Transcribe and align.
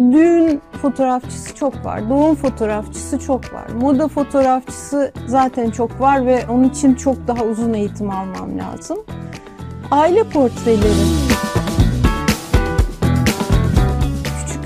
düğün 0.00 0.60
fotoğrafçısı 0.82 1.54
çok 1.54 1.84
var, 1.84 2.10
doğum 2.10 2.34
fotoğrafçısı 2.34 3.18
çok 3.18 3.54
var, 3.54 3.66
moda 3.80 4.08
fotoğrafçısı 4.08 5.12
zaten 5.26 5.70
çok 5.70 6.00
var 6.00 6.26
ve 6.26 6.44
onun 6.48 6.64
için 6.64 6.94
çok 6.94 7.28
daha 7.28 7.44
uzun 7.44 7.74
eğitim 7.74 8.10
almam 8.10 8.58
lazım. 8.58 8.98
Aile 9.90 10.24
portreleri. 10.24 11.19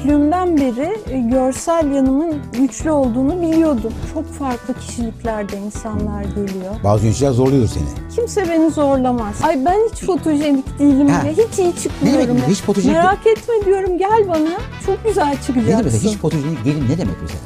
Küçüklüğümden 0.04 0.56
beri 0.56 0.96
e, 1.10 1.18
görsel 1.20 1.92
yanımın 1.92 2.36
güçlü 2.52 2.90
olduğunu 2.90 3.42
biliyordum. 3.42 3.92
Çok 4.14 4.26
farklı 4.32 4.74
kişiliklerde 4.74 5.56
insanlar 5.58 6.22
geliyor. 6.24 6.74
Bazı 6.84 7.04
yöneticiler 7.04 7.30
zorluyor 7.30 7.68
seni. 7.68 8.14
Kimse 8.14 8.48
beni 8.50 8.70
zorlamaz. 8.70 9.34
Ay 9.42 9.64
ben 9.64 9.78
hiç 9.92 10.02
fotojenik 10.04 10.78
değilim 10.78 11.08
Ha. 11.08 11.26
ya. 11.26 11.32
Hiç 11.32 11.58
iyi 11.58 11.76
çıkmıyorum. 11.82 12.28
demek 12.28 12.42
ya. 12.42 12.48
hiç 12.48 12.60
fotojenik- 12.60 12.92
Merak 12.92 13.26
etme 13.26 13.54
diyorum 13.66 13.98
gel 13.98 14.28
bana. 14.28 14.58
Çok 14.86 15.04
güzel 15.04 15.26
Ne 15.26 15.34
çıkacaksın. 15.34 15.66
demek 15.72 15.84
mesela 15.84 16.10
hiç 16.12 16.18
fotojenik 16.18 16.64
değilim 16.64 16.86
ne 16.90 16.98
demek 16.98 17.16
mesela? 17.22 17.40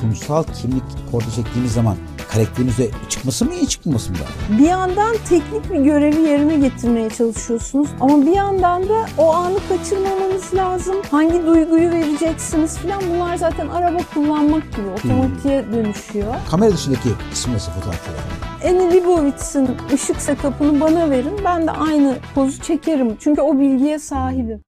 Kurumsal 0.00 0.44
kimlik 0.44 0.82
portre 1.12 1.30
çektiğimiz 1.30 1.72
zaman 1.72 1.96
karakterimize 2.32 2.90
çıkması 3.08 3.44
mı 3.44 3.54
iyi 3.54 3.68
çıkması 3.68 4.10
mı 4.12 4.18
da? 4.18 4.58
Bir 4.58 4.66
yandan 4.66 5.16
teknik 5.28 5.72
bir 5.72 5.80
görevi 5.80 6.20
yerine 6.20 6.56
getirmeye 6.56 7.10
çalışıyorsunuz 7.10 7.88
ama 8.00 8.26
bir 8.26 8.32
yandan 8.32 8.88
da 8.88 9.06
o 9.18 9.34
anı 9.34 9.58
kaçırmamanız 9.68 10.54
lazım. 10.54 10.96
Hangi 11.10 11.46
duyguyu 11.46 11.90
vereceksiniz 11.90 12.76
falan 12.76 13.02
bunlar 13.10 13.36
zaten 13.36 13.68
araba 13.68 13.98
kullanmak 14.14 14.76
gibi 14.76 14.86
otomatiğe 14.88 15.72
dönüşüyor. 15.72 16.34
Kamera 16.50 16.72
dışındaki 16.72 17.08
kısmı 17.30 17.54
nasıl 17.54 17.72
fotoğrafçılar? 17.72 18.16
Annie 18.64 18.90
Leibovitz'in 18.94 19.68
ışık 19.94 20.20
setup'ını 20.22 20.80
bana 20.80 21.10
verin 21.10 21.40
ben 21.44 21.66
de 21.66 21.70
aynı 21.70 22.16
pozu 22.34 22.62
çekerim. 22.62 23.16
Çünkü 23.20 23.40
o 23.40 23.58
bilgiye 23.58 23.98
sahibim. 23.98 24.60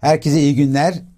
Herkese 0.00 0.40
iyi 0.40 0.54
günler. 0.54 1.09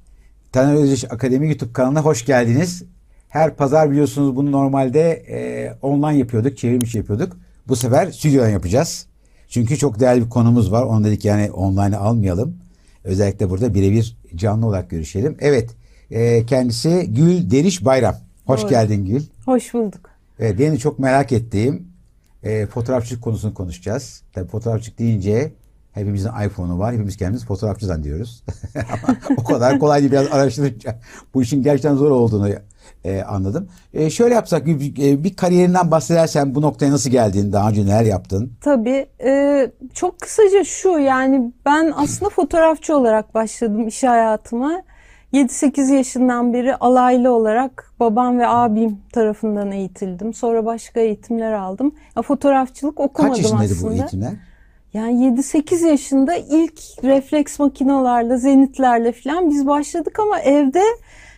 Taner 0.52 0.74
Özdeş 0.74 1.04
Akademi 1.04 1.48
YouTube 1.48 1.72
kanalına 1.72 2.00
hoş 2.00 2.24
geldiniz. 2.24 2.84
Her 3.28 3.56
pazar 3.56 3.90
biliyorsunuz 3.90 4.36
bunu 4.36 4.52
normalde 4.52 5.10
e, 5.10 5.72
online 5.82 6.18
yapıyorduk, 6.18 6.58
çevrimiçi 6.58 6.98
yapıyorduk. 6.98 7.36
Bu 7.68 7.76
sefer 7.76 8.10
stüdyodan 8.10 8.48
yapacağız. 8.48 9.06
Çünkü 9.48 9.76
çok 9.76 10.00
değerli 10.00 10.24
bir 10.24 10.30
konumuz 10.30 10.72
var. 10.72 10.82
Onu 10.82 11.04
dedik 11.04 11.24
yani 11.24 11.50
online 11.50 11.96
almayalım. 11.96 12.56
Özellikle 13.04 13.50
burada 13.50 13.74
birebir 13.74 14.16
canlı 14.34 14.66
olarak 14.66 14.90
görüşelim. 14.90 15.36
Evet, 15.40 15.70
e, 16.10 16.46
kendisi 16.46 17.06
Gül 17.08 17.50
Deriş 17.50 17.84
Bayram. 17.84 18.16
Hoş 18.46 18.62
Doğru. 18.62 18.70
geldin 18.70 19.04
Gül. 19.04 19.22
Hoş 19.44 19.74
bulduk. 19.74 20.10
Evet, 20.38 20.58
benim 20.58 20.76
çok 20.76 20.98
merak 20.98 21.32
ettiğim 21.32 21.86
e, 22.42 22.66
fotoğrafçılık 22.66 23.22
konusunu 23.22 23.54
konuşacağız. 23.54 24.22
Tabii 24.32 24.48
fotoğrafçılık 24.48 24.98
deyince 24.98 25.52
hepimizin 25.92 26.30
iPhone'u 26.46 26.78
var. 26.78 26.92
Hepimiz 26.94 27.16
kendimiz 27.16 27.44
fotoğrafçı 27.44 27.86
zannediyoruz. 27.86 28.44
Ama 28.76 29.16
o 29.36 29.44
kadar 29.44 29.78
kolay 29.78 30.00
değil. 30.00 30.12
Biraz 30.12 30.26
araştırınca 30.32 30.98
bu 31.34 31.42
işin 31.42 31.62
gerçekten 31.62 31.94
zor 31.94 32.10
olduğunu 32.10 32.48
e, 33.04 33.22
anladım. 33.22 33.68
E, 33.94 34.10
şöyle 34.10 34.34
yapsak 34.34 34.66
bir, 34.66 35.10
e, 35.10 35.24
bir 35.24 35.36
kariyerinden 35.36 35.90
bahsedersen 35.90 36.54
bu 36.54 36.62
noktaya 36.62 36.92
nasıl 36.92 37.10
geldin? 37.10 37.52
Daha 37.52 37.68
önce 37.70 37.86
neler 37.86 38.04
yaptın? 38.04 38.52
Tabii. 38.60 39.06
e, 39.24 39.70
çok 39.94 40.20
kısaca 40.20 40.64
şu 40.64 40.88
yani 40.88 41.52
ben 41.66 41.92
aslında 41.96 42.30
fotoğrafçı 42.30 42.96
olarak 42.96 43.34
başladım 43.34 43.88
iş 43.88 44.02
hayatıma. 44.02 44.82
7-8 45.32 45.94
yaşından 45.94 46.52
beri 46.52 46.76
alaylı 46.76 47.32
olarak 47.32 47.92
babam 48.00 48.38
ve 48.38 48.46
abim 48.46 48.98
tarafından 49.12 49.72
eğitildim. 49.72 50.34
Sonra 50.34 50.64
başka 50.64 51.00
eğitimler 51.00 51.52
aldım. 51.52 51.94
Ya, 52.16 52.22
fotoğrafçılık 52.22 53.00
okumadım 53.00 53.34
Kaç 53.34 53.42
yaşındaydı 53.42 53.72
aslında. 53.72 53.90
bu 53.90 53.94
eğitimler? 53.94 54.32
Yani 54.94 55.24
7-8 55.24 55.86
yaşında 55.86 56.34
ilk 56.36 56.80
refleks 57.04 57.58
makinalarla, 57.58 58.36
zenitlerle 58.36 59.12
falan 59.12 59.50
biz 59.50 59.66
başladık 59.66 60.18
ama 60.18 60.40
evde 60.40 60.82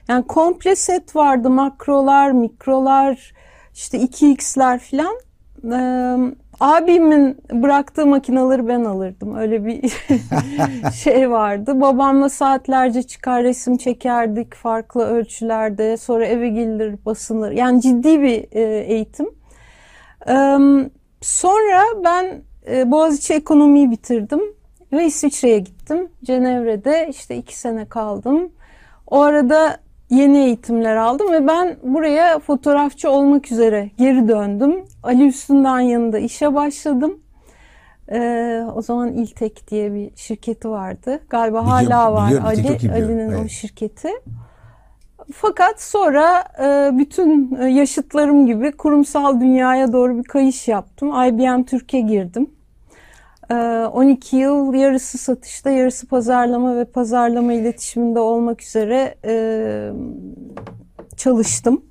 yani 0.09 0.27
komple 0.27 0.77
set 0.77 1.17
vardı. 1.17 1.51
Makrolar, 1.51 2.31
mikrolar, 2.33 3.33
işte 3.75 3.99
2x'ler 3.99 4.79
falan. 4.79 5.15
Ee, 5.65 6.35
abimin 6.61 7.37
bıraktığı 7.53 8.07
makinaları 8.07 8.69
ben 8.69 8.85
alırdım. 8.85 9.37
Öyle 9.37 9.65
bir 9.65 9.93
şey 10.93 11.31
vardı. 11.31 11.81
Babamla 11.81 12.29
saatlerce 12.29 13.03
çıkar 13.03 13.43
resim 13.43 13.77
çekerdik 13.77 14.55
farklı 14.55 15.05
ölçülerde. 15.05 15.97
Sonra 15.97 16.27
eve 16.27 16.49
gelir 16.49 17.05
basılır. 17.05 17.51
Yani 17.51 17.81
ciddi 17.81 18.23
bir 18.23 18.47
eğitim. 18.89 19.27
Ee, 20.29 20.59
sonra 21.21 21.83
ben 22.05 22.43
e, 22.69 22.91
Boğaziçi 22.91 23.35
ekonomiyi 23.35 23.91
bitirdim 23.91 24.41
ve 24.93 25.07
İsviçre'ye 25.07 25.59
gittim. 25.59 26.09
Cenevre'de 26.25 27.07
işte 27.11 27.37
iki 27.37 27.59
sene 27.59 27.85
kaldım. 27.85 28.53
O 29.07 29.21
arada 29.21 29.77
yeni 30.11 30.39
eğitimler 30.39 30.97
aldım 30.97 31.33
ve 31.33 31.47
ben 31.47 31.77
buraya 31.83 32.39
fotoğrafçı 32.39 33.11
olmak 33.11 33.53
üzere 33.53 33.91
geri 33.99 34.29
döndüm. 34.29 34.85
Ali 35.03 35.27
Üstünden 35.27 35.81
yanında 35.81 36.19
işe 36.19 36.55
başladım. 36.55 37.19
Ee, 38.13 38.63
o 38.75 38.83
zaman 38.83 39.13
İltek 39.13 39.71
diye 39.71 39.95
bir 39.95 40.11
şirketi 40.17 40.71
vardı. 40.71 41.21
Galiba 41.31 41.63
Biliyorum, 41.63 41.87
hala 41.91 42.13
var 42.13 42.27
biliyorum, 42.27 42.47
Ali, 42.49 42.93
Ali'nin 42.93 43.33
o 43.33 43.41
evet. 43.41 43.51
şirketi. 43.51 44.09
Fakat 45.33 45.83
sonra 45.83 46.45
e, 46.59 46.99
bütün 46.99 47.57
e, 47.61 47.69
yaşıtlarım 47.69 48.47
gibi 48.47 48.73
kurumsal 48.73 49.41
dünyaya 49.41 49.93
doğru 49.93 50.19
bir 50.19 50.25
kayış 50.25 50.69
yaptım. 50.69 51.09
IBM 51.09 51.63
Türkiye 51.63 52.03
girdim. 52.03 52.51
E, 53.51 53.55
12 53.55 54.37
yıl 54.37 54.75
yarısı 54.75 55.19
satışta, 55.19 55.71
yarısı 55.71 56.07
pazarlama 56.07 56.77
ve 56.77 56.85
pazarlama 56.85 57.53
iletişiminde 57.53 58.21
olmak 58.21 58.63
üzere 58.63 59.15
e, 59.25 59.35
çalıştım. 61.17 61.85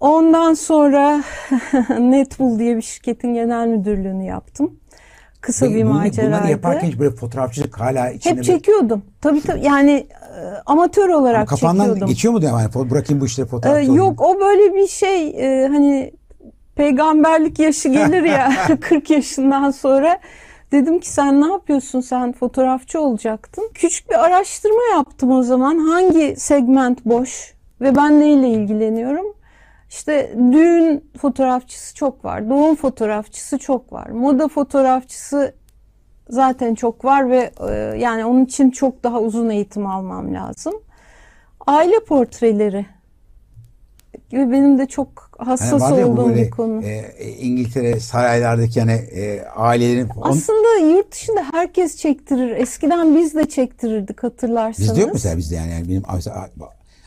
Ondan 0.00 0.54
sonra 0.54 1.22
Netbull 1.98 2.58
diye 2.58 2.76
bir 2.76 2.82
şirketin 2.82 3.34
genel 3.34 3.66
müdürlüğünü 3.66 4.24
yaptım. 4.24 4.79
Kısa 5.40 5.70
bir 5.70 5.74
Bunu- 5.84 5.90
Bunları 5.90 6.04
maceraydı. 6.06 6.48
yaparken 6.50 6.88
hiç 6.88 6.98
böyle 6.98 7.10
fotoğrafçılık 7.16 7.80
hala 7.80 8.10
içinde 8.10 8.30
Hep 8.30 8.36
böyle- 8.38 8.46
çekiyordum. 8.46 9.02
Tabii 9.20 9.40
tabii 9.40 9.64
yani 9.64 9.90
e, 9.90 10.40
amatör 10.66 11.08
olarak 11.08 11.48
kafandan 11.48 11.84
çekiyordum. 11.84 12.08
geçiyor 12.08 12.34
mu 12.34 12.40
diyor 12.40 12.60
yani 12.60 12.90
bırakayım 12.90 13.20
bu 13.20 13.26
işleri 13.26 13.46
Ee, 13.46 13.50
fotoğrafçı 13.50 13.76
olayım. 13.78 13.96
yok 13.96 14.20
o 14.22 14.40
böyle 14.40 14.74
bir 14.74 14.86
şey 14.86 15.28
e, 15.28 15.68
hani 15.68 16.12
peygamberlik 16.74 17.58
yaşı 17.58 17.88
gelir 17.88 18.22
ya 18.22 18.52
40 18.80 19.10
yaşından 19.10 19.70
sonra 19.70 20.18
dedim 20.72 20.98
ki 21.00 21.10
sen 21.10 21.40
ne 21.42 21.46
yapıyorsun 21.52 22.00
sen 22.00 22.32
fotoğrafçı 22.32 23.00
olacaktın. 23.00 23.70
Küçük 23.74 24.10
bir 24.10 24.24
araştırma 24.24 24.82
yaptım 24.96 25.32
o 25.32 25.42
zaman 25.42 25.78
hangi 25.78 26.34
segment 26.38 27.04
boş 27.04 27.54
ve 27.80 27.96
ben 27.96 28.20
neyle 28.20 28.48
ilgileniyorum. 28.48 29.26
İşte 29.90 30.34
düğün 30.52 31.10
fotoğrafçısı 31.20 31.94
çok 31.94 32.24
var, 32.24 32.50
doğum 32.50 32.76
fotoğrafçısı 32.76 33.58
çok 33.58 33.92
var, 33.92 34.06
moda 34.06 34.48
fotoğrafçısı 34.48 35.54
zaten 36.28 36.74
çok 36.74 37.04
var 37.04 37.30
ve 37.30 37.50
e, 37.68 37.72
yani 37.98 38.24
onun 38.24 38.44
için 38.44 38.70
çok 38.70 39.04
daha 39.04 39.20
uzun 39.20 39.50
eğitim 39.50 39.86
almam 39.86 40.34
lazım. 40.34 40.74
Aile 41.66 42.04
portreleri 42.08 42.86
ve 44.32 44.52
benim 44.52 44.78
de 44.78 44.86
çok 44.86 45.30
hassas 45.38 45.82
Yani 45.82 46.04
olduğum 46.04 46.28
böyle, 46.28 46.44
bir 46.44 46.50
konu. 46.50 46.82
e, 46.84 47.14
İngiltere 47.38 48.00
saraylardaki 48.00 48.78
yani 48.78 48.92
e, 48.92 49.42
ailelerin 49.56 50.08
on- 50.08 50.30
Aslında 50.30 50.76
yurt 50.96 51.12
dışında 51.12 51.44
herkes 51.52 51.96
çektirir. 51.96 52.50
Eskiden 52.50 53.16
biz 53.16 53.34
de 53.34 53.48
çektirirdik 53.48 54.22
hatırlarsanız. 54.22 54.90
bizde 54.90 55.00
yok 55.00 55.10
mesela 55.12 55.36
bizde 55.38 55.54
yani, 55.54 55.70
yani 55.72 55.88
benim 55.88 56.02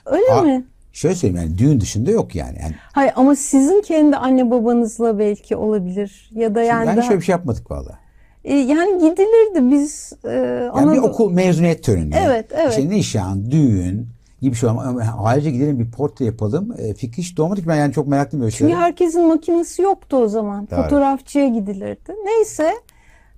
Öyle 0.06 0.32
Aa, 0.32 0.42
mi? 0.42 0.66
Şöyle 0.94 1.16
söyleyeyim 1.16 1.48
yani 1.48 1.58
düğün 1.58 1.82
dışında 1.82 2.12
yok 2.12 2.36
yani. 2.36 2.58
yani 2.62 2.76
Hayır 2.94 3.14
ama 3.16 3.36
sizin 3.36 3.82
kendi 3.82 4.16
anne 4.18 4.52
babanızla 4.52 5.20
belki 5.20 5.56
olabilir 5.56 6.30
ya 6.36 6.56
da 6.56 6.62
yani 6.62 6.88
yani 6.88 6.98
daha- 6.98 7.06
şöyle 7.06 7.20
bir 7.20 7.26
şey 7.26 7.34
yapmadık 7.34 7.72
vallahi. 7.72 7.96
E, 8.44 8.56
yani 8.56 8.94
gidilirdi 9.00 9.72
biz 9.72 10.14
e, 10.24 10.30
Yani 10.30 10.92
bir 10.92 10.98
Anadolu- 10.98 11.02
okul 11.08 11.32
mezuniyet 11.32 11.84
töreni. 11.84 12.16
Evet, 12.26 12.46
evet. 12.54 12.70
İşte 12.70 12.90
nişan, 12.90 13.52
düğün 13.52 14.08
gibi 14.42 14.56
şey 14.56 14.70
ama 14.70 15.02
ayrıca 15.24 15.50
gidelim 15.50 15.80
bir 15.80 15.92
portre 15.92 16.26
yapalım. 16.26 16.76
E, 16.78 16.94
fikri 16.94 17.18
hiç 17.18 17.38
doğmadı 17.38 17.62
ki 17.62 17.68
ben 17.68 17.76
yani 17.76 17.94
çok 17.94 18.08
meraklıyım 18.08 18.42
böyle 18.42 18.52
Çünkü 18.52 18.64
şeylere. 18.70 18.78
herkesin 18.86 19.28
makinesi 19.28 19.82
yoktu 19.82 20.18
o 20.18 20.28
zaman. 20.28 20.68
Doğru. 20.72 20.82
Fotoğrafçıya 20.84 21.48
gidilirdi. 21.48 22.16
Neyse 22.26 22.72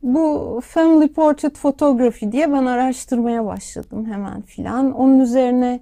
bu 0.03 0.61
Family 0.65 1.07
Portrait 1.13 1.57
Photography 1.57 2.31
diye 2.31 2.51
ben 2.51 2.65
araştırmaya 2.65 3.45
başladım 3.45 4.05
hemen 4.11 4.41
filan. 4.41 4.91
Onun 4.91 5.19
üzerine 5.19 5.79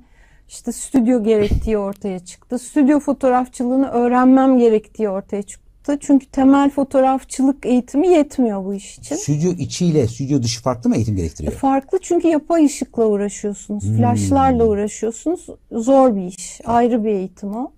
işte 0.53 0.71
stüdyo 0.71 1.23
gerektiği 1.23 1.77
ortaya 1.77 2.19
çıktı. 2.19 2.59
Stüdyo 2.59 2.99
fotoğrafçılığını 2.99 3.87
öğrenmem 3.89 4.57
gerektiği 4.57 5.09
ortaya 5.09 5.41
çıktı. 5.43 5.97
Çünkü 6.01 6.25
temel 6.25 6.69
fotoğrafçılık 6.69 7.65
eğitimi 7.65 8.07
yetmiyor 8.07 8.65
bu 8.65 8.73
iş 8.73 8.97
için. 8.97 9.15
Stüdyo 9.15 9.51
içiyle 9.51 10.07
stüdyo 10.07 10.43
dışı 10.43 10.61
farklı 10.61 10.89
mı 10.89 10.95
eğitim 10.95 11.15
gerektiriyor? 11.15 11.53
Farklı 11.53 11.99
çünkü 12.01 12.27
yapay 12.27 12.65
ışıkla 12.65 13.05
uğraşıyorsunuz, 13.05 13.83
Hmm. 13.83 13.97
flashlarla 13.97 14.65
uğraşıyorsunuz. 14.65 15.47
Zor 15.71 16.15
bir 16.15 16.21
iş, 16.23 16.61
ayrı 16.65 17.03
bir 17.03 17.09
eğitim 17.09 17.55
o. 17.55 17.71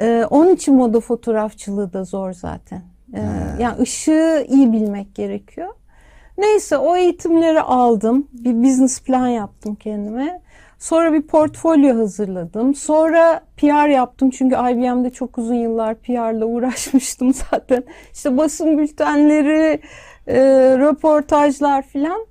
Ee, 0.00 0.24
onun 0.30 0.54
için 0.54 0.74
moda 0.74 1.00
fotoğrafçılığı 1.00 1.92
da 1.92 2.04
zor 2.04 2.32
zaten. 2.32 2.82
Ee, 3.14 3.20
yani 3.60 3.80
ışığı 3.80 4.46
iyi 4.48 4.72
bilmek 4.72 5.14
gerekiyor. 5.14 5.68
Neyse 6.38 6.76
o 6.76 6.96
eğitimleri 6.96 7.60
aldım. 7.60 8.28
Bir 8.32 8.62
business 8.62 9.00
plan 9.00 9.28
yaptım 9.28 9.74
kendime. 9.74 10.40
Sonra 10.86 11.12
bir 11.12 11.22
portfolyo 11.22 11.98
hazırladım. 11.98 12.74
Sonra 12.74 13.44
PR 13.56 13.88
yaptım 13.88 14.30
çünkü 14.30 14.54
IBM'de 14.56 15.10
çok 15.10 15.38
uzun 15.38 15.54
yıllar 15.54 15.94
PR'la 15.94 16.44
uğraşmıştım 16.44 17.34
zaten. 17.50 17.84
İşte 18.14 18.36
basın 18.36 18.78
bültenleri, 18.78 19.80
e, 20.26 20.38
röportajlar 20.78 21.82
filan 21.82 22.26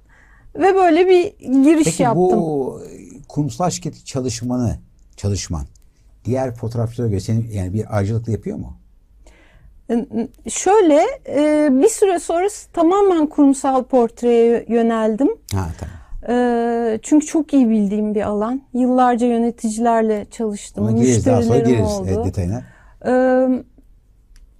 ve 0.55 0.75
böyle 0.75 1.07
bir 1.07 1.23
giriş 1.63 1.85
Peki 1.85 2.03
yaptım. 2.03 2.23
bu 2.23 2.81
kurumsal 3.27 3.69
şirketi 3.69 4.05
çalışmanı, 4.05 4.75
çalışman 5.17 5.63
diğer 6.25 6.55
fotoğrafçılara 6.55 7.09
göre 7.09 7.19
senin 7.19 7.49
yani 7.51 7.73
bir 7.73 7.97
ayrıcalıklı 7.97 8.31
yapıyor 8.31 8.57
mu? 8.57 8.77
Şöyle 10.49 11.01
e, 11.27 11.69
bir 11.71 11.89
süre 11.89 12.19
sonra 12.19 12.47
tamamen 12.73 13.27
kurumsal 13.27 13.83
portreye 13.83 14.65
yöneldim. 14.67 15.29
Ha 15.53 15.67
tamam. 15.79 16.04
Çünkü 17.01 17.25
çok 17.25 17.53
iyi 17.53 17.69
bildiğim 17.69 18.15
bir 18.15 18.21
alan. 18.21 18.61
Yıllarca 18.73 19.27
yöneticilerle 19.27 20.25
çalıştım. 20.31 20.83
Ona 20.83 20.91
gireriz 20.91 21.25
daha 21.25 21.41
sonra 21.41 21.59
gireriz 21.59 21.91
oldu. 21.91 22.25
detayına. 22.25 22.63
E, 23.07 23.11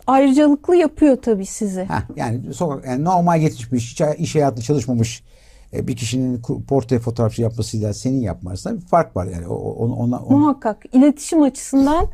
ayrıcalıklı 0.08 0.76
yapıyor 0.76 1.18
tabii 1.22 1.46
sizi. 1.46 1.84
Ha, 1.84 2.04
yani 2.16 2.54
sokak 2.54 2.86
yani 2.86 3.04
normal 3.04 3.42
yetişmiş, 3.42 3.92
hiç 3.92 4.02
iş 4.20 4.36
hayatında 4.36 4.62
çalışmamış 4.62 5.24
e, 5.74 5.88
bir 5.88 5.96
kişinin 5.96 6.42
portre 6.68 7.00
fotoğrafçı 7.00 7.42
yapmasıyla 7.42 7.94
senin 7.94 8.22
yapman 8.22 8.52
arasında 8.52 8.76
bir 8.76 8.82
fark 8.86 9.16
var 9.16 9.26
yani. 9.26 9.48
O, 9.48 9.54
o- 9.56 9.86
ona, 9.96 10.20
ona, 10.20 10.38
Muhakkak 10.38 10.84
iletişim 10.94 11.42
açısından 11.42 12.08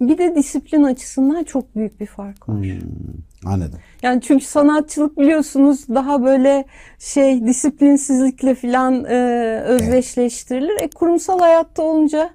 bir 0.00 0.18
de 0.18 0.34
disiplin 0.34 0.82
açısından 0.82 1.44
çok 1.44 1.76
büyük 1.76 2.00
bir 2.00 2.06
fark 2.06 2.48
var. 2.48 2.56
Hmm, 2.56 3.52
anladım. 3.52 3.78
Yani 4.02 4.20
çünkü 4.22 4.44
sanatçılık 4.44 5.18
biliyorsunuz 5.18 5.88
daha 5.88 6.24
böyle 6.24 6.64
şey 6.98 7.46
disiplinsizlikle 7.46 8.54
filan 8.54 9.04
e, 9.04 9.16
özdeşleştirilir. 9.64 10.82
E, 10.82 10.90
kurumsal 10.90 11.38
hayatta 11.38 11.82
olunca 11.82 12.30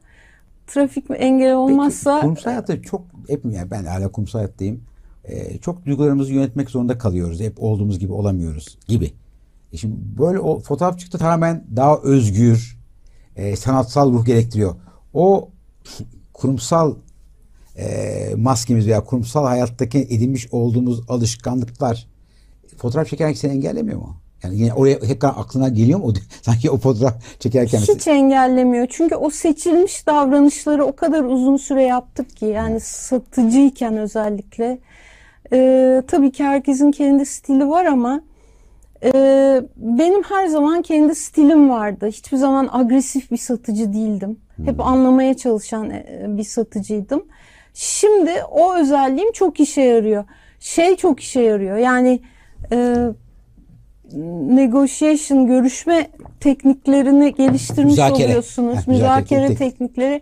trafik 0.67 1.05
engel 1.15 1.53
olmazsa 1.53 2.15
Peki, 2.15 2.21
kurumsal 2.21 2.51
hayatta 2.51 2.81
çok 2.81 3.01
hep 3.27 3.45
yani 3.45 3.71
ben 3.71 3.85
hala 3.85 4.11
kurumsal 4.11 4.39
hayattayım. 4.39 4.83
Ee, 5.25 5.57
çok 5.57 5.85
duygularımızı 5.85 6.33
yönetmek 6.33 6.69
zorunda 6.69 6.97
kalıyoruz. 6.97 7.41
Hep 7.41 7.63
olduğumuz 7.63 7.99
gibi 7.99 8.13
olamıyoruz 8.13 8.77
gibi. 8.87 9.13
E 9.73 9.77
şimdi 9.77 9.95
böyle 10.19 10.39
o 10.39 10.59
fotoğrafçılıkta 10.59 11.17
tamamen 11.17 11.63
daha 11.75 11.97
özgür, 11.97 12.77
e, 13.35 13.55
sanatsal 13.55 14.13
ruh 14.13 14.25
gerektiriyor. 14.25 14.75
O 15.13 15.49
kurumsal 16.33 16.95
e, 17.77 18.35
maskemiz 18.37 18.87
veya 18.87 19.03
kurumsal 19.03 19.45
hayattaki 19.45 19.97
edinmiş 19.97 20.47
olduğumuz 20.51 21.09
alışkanlıklar 21.09 22.07
fotoğraf 22.77 23.07
çekerken 23.07 23.33
seni 23.33 23.51
engellemiyor 23.51 23.99
mu? 23.99 24.15
Yani 24.43 24.57
yine 24.57 24.73
oraya 24.73 24.99
tekrar 24.99 25.29
aklına 25.29 25.69
geliyor 25.69 25.99
mu? 25.99 26.13
Sanki 26.41 26.71
o 26.71 26.77
fotoğraf 26.77 27.39
çekerken 27.39 27.79
hiç 27.79 28.07
engellemiyor. 28.07 28.87
Çünkü 28.89 29.15
o 29.15 29.29
seçilmiş 29.29 30.07
davranışları 30.07 30.85
o 30.85 30.95
kadar 30.95 31.23
uzun 31.23 31.57
süre 31.57 31.83
yaptık 31.83 32.37
ki 32.37 32.45
yani 32.45 32.79
satıcıyken 32.79 33.97
özellikle. 33.97 34.79
E, 35.53 36.01
tabii 36.07 36.31
ki 36.31 36.43
herkesin 36.43 36.91
kendi 36.91 37.25
stili 37.25 37.69
var 37.69 37.85
ama 37.85 38.21
e, 39.03 39.11
benim 39.77 40.23
her 40.23 40.47
zaman 40.47 40.81
kendi 40.81 41.15
stilim 41.15 41.69
vardı. 41.69 42.07
Hiçbir 42.07 42.37
zaman 42.37 42.69
agresif 42.71 43.31
bir 43.31 43.37
satıcı 43.37 43.93
değildim. 43.93 44.39
Hep 44.65 44.79
anlamaya 44.79 45.33
çalışan 45.33 45.89
e, 45.89 46.25
bir 46.27 46.43
satıcıydım. 46.43 47.23
Şimdi 47.73 48.31
o 48.51 48.75
özelliğim 48.75 49.31
çok 49.31 49.59
işe 49.59 49.81
yarıyor. 49.81 50.23
Şey 50.59 50.95
çok 50.95 51.19
işe 51.19 51.41
yarıyor. 51.41 51.77
Yani 51.77 52.19
e, 52.71 52.95
negotiation, 54.49 55.47
görüşme 55.47 56.07
tekniklerini 56.39 57.33
geliştirmiş 57.35 57.91
Müzakere. 57.91 58.25
oluyorsunuz. 58.27 58.77
Heh, 58.77 58.87
müzakere 58.87 59.15
müzakere 59.39 59.47
teknik. 59.47 59.57
teknikleri 59.79 60.21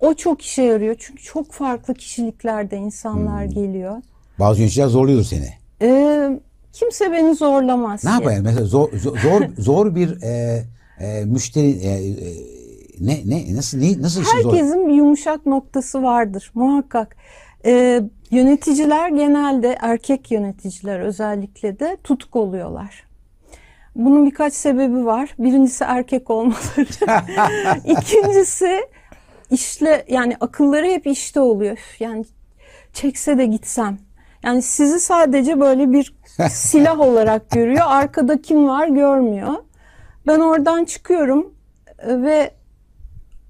o 0.00 0.14
çok 0.14 0.42
işe 0.42 0.62
yarıyor. 0.62 0.96
Çünkü 0.98 1.22
çok 1.22 1.52
farklı 1.52 1.94
kişiliklerde 1.94 2.76
insanlar 2.76 3.44
Hmm. 3.44 3.50
geliyor. 3.54 4.02
bazı 4.38 4.60
yöneticiler 4.60 4.86
zorluyordur 4.86 5.24
seni. 5.24 5.48
E, 5.82 6.30
kimse 6.72 7.12
beni 7.12 7.34
zorlamaz. 7.34 8.04
Ne 8.04 8.10
yapayım? 8.10 8.42
Mesela 8.44 8.64
zor 8.66 8.92
zor 8.98 9.18
zor, 9.18 9.42
zor 9.58 9.94
bir 9.94 10.22
e, 10.22 10.62
e, 11.00 11.24
müşteri 11.24 11.70
e, 11.70 11.88
e, 11.88 12.55
ne 13.00 13.20
ne 13.26 13.56
nasıl 13.56 13.78
ne, 13.78 14.02
nasıl 14.02 14.24
zor? 14.24 14.52
Herkesin 14.52 14.88
bir 14.88 14.94
yumuşak 14.94 15.46
noktası 15.46 16.02
vardır 16.02 16.50
muhakkak. 16.54 17.16
Ee, 17.64 18.02
yöneticiler 18.30 19.08
genelde 19.08 19.78
erkek 19.80 20.30
yöneticiler 20.30 21.00
özellikle 21.00 21.78
de 21.78 21.96
tutuk 22.04 22.36
oluyorlar. 22.36 23.06
Bunun 23.96 24.26
birkaç 24.26 24.52
sebebi 24.52 25.04
var. 25.04 25.34
Birincisi 25.38 25.84
erkek 25.84 26.30
olmaları. 26.30 27.20
İkincisi 27.84 28.86
işle 29.50 30.04
yani 30.08 30.36
akılları 30.40 30.86
hep 30.86 31.06
işte 31.06 31.40
oluyor. 31.40 31.78
Yani 32.00 32.24
çekse 32.92 33.38
de 33.38 33.46
gitsem. 33.46 33.98
Yani 34.42 34.62
sizi 34.62 35.00
sadece 35.00 35.60
böyle 35.60 35.92
bir 35.92 36.16
silah 36.50 37.00
olarak 37.00 37.50
görüyor. 37.50 37.84
Arkada 37.86 38.42
kim 38.42 38.68
var 38.68 38.88
görmüyor. 38.88 39.54
Ben 40.26 40.40
oradan 40.40 40.84
çıkıyorum 40.84 41.54
e, 41.98 42.22
ve 42.22 42.50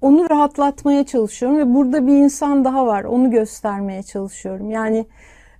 onu 0.01 0.29
rahatlatmaya 0.29 1.05
çalışıyorum 1.05 1.57
ve 1.57 1.73
burada 1.73 2.07
bir 2.07 2.13
insan 2.13 2.65
daha 2.65 2.85
var. 2.85 3.03
Onu 3.03 3.31
göstermeye 3.31 4.03
çalışıyorum. 4.03 4.71
Yani 4.71 5.05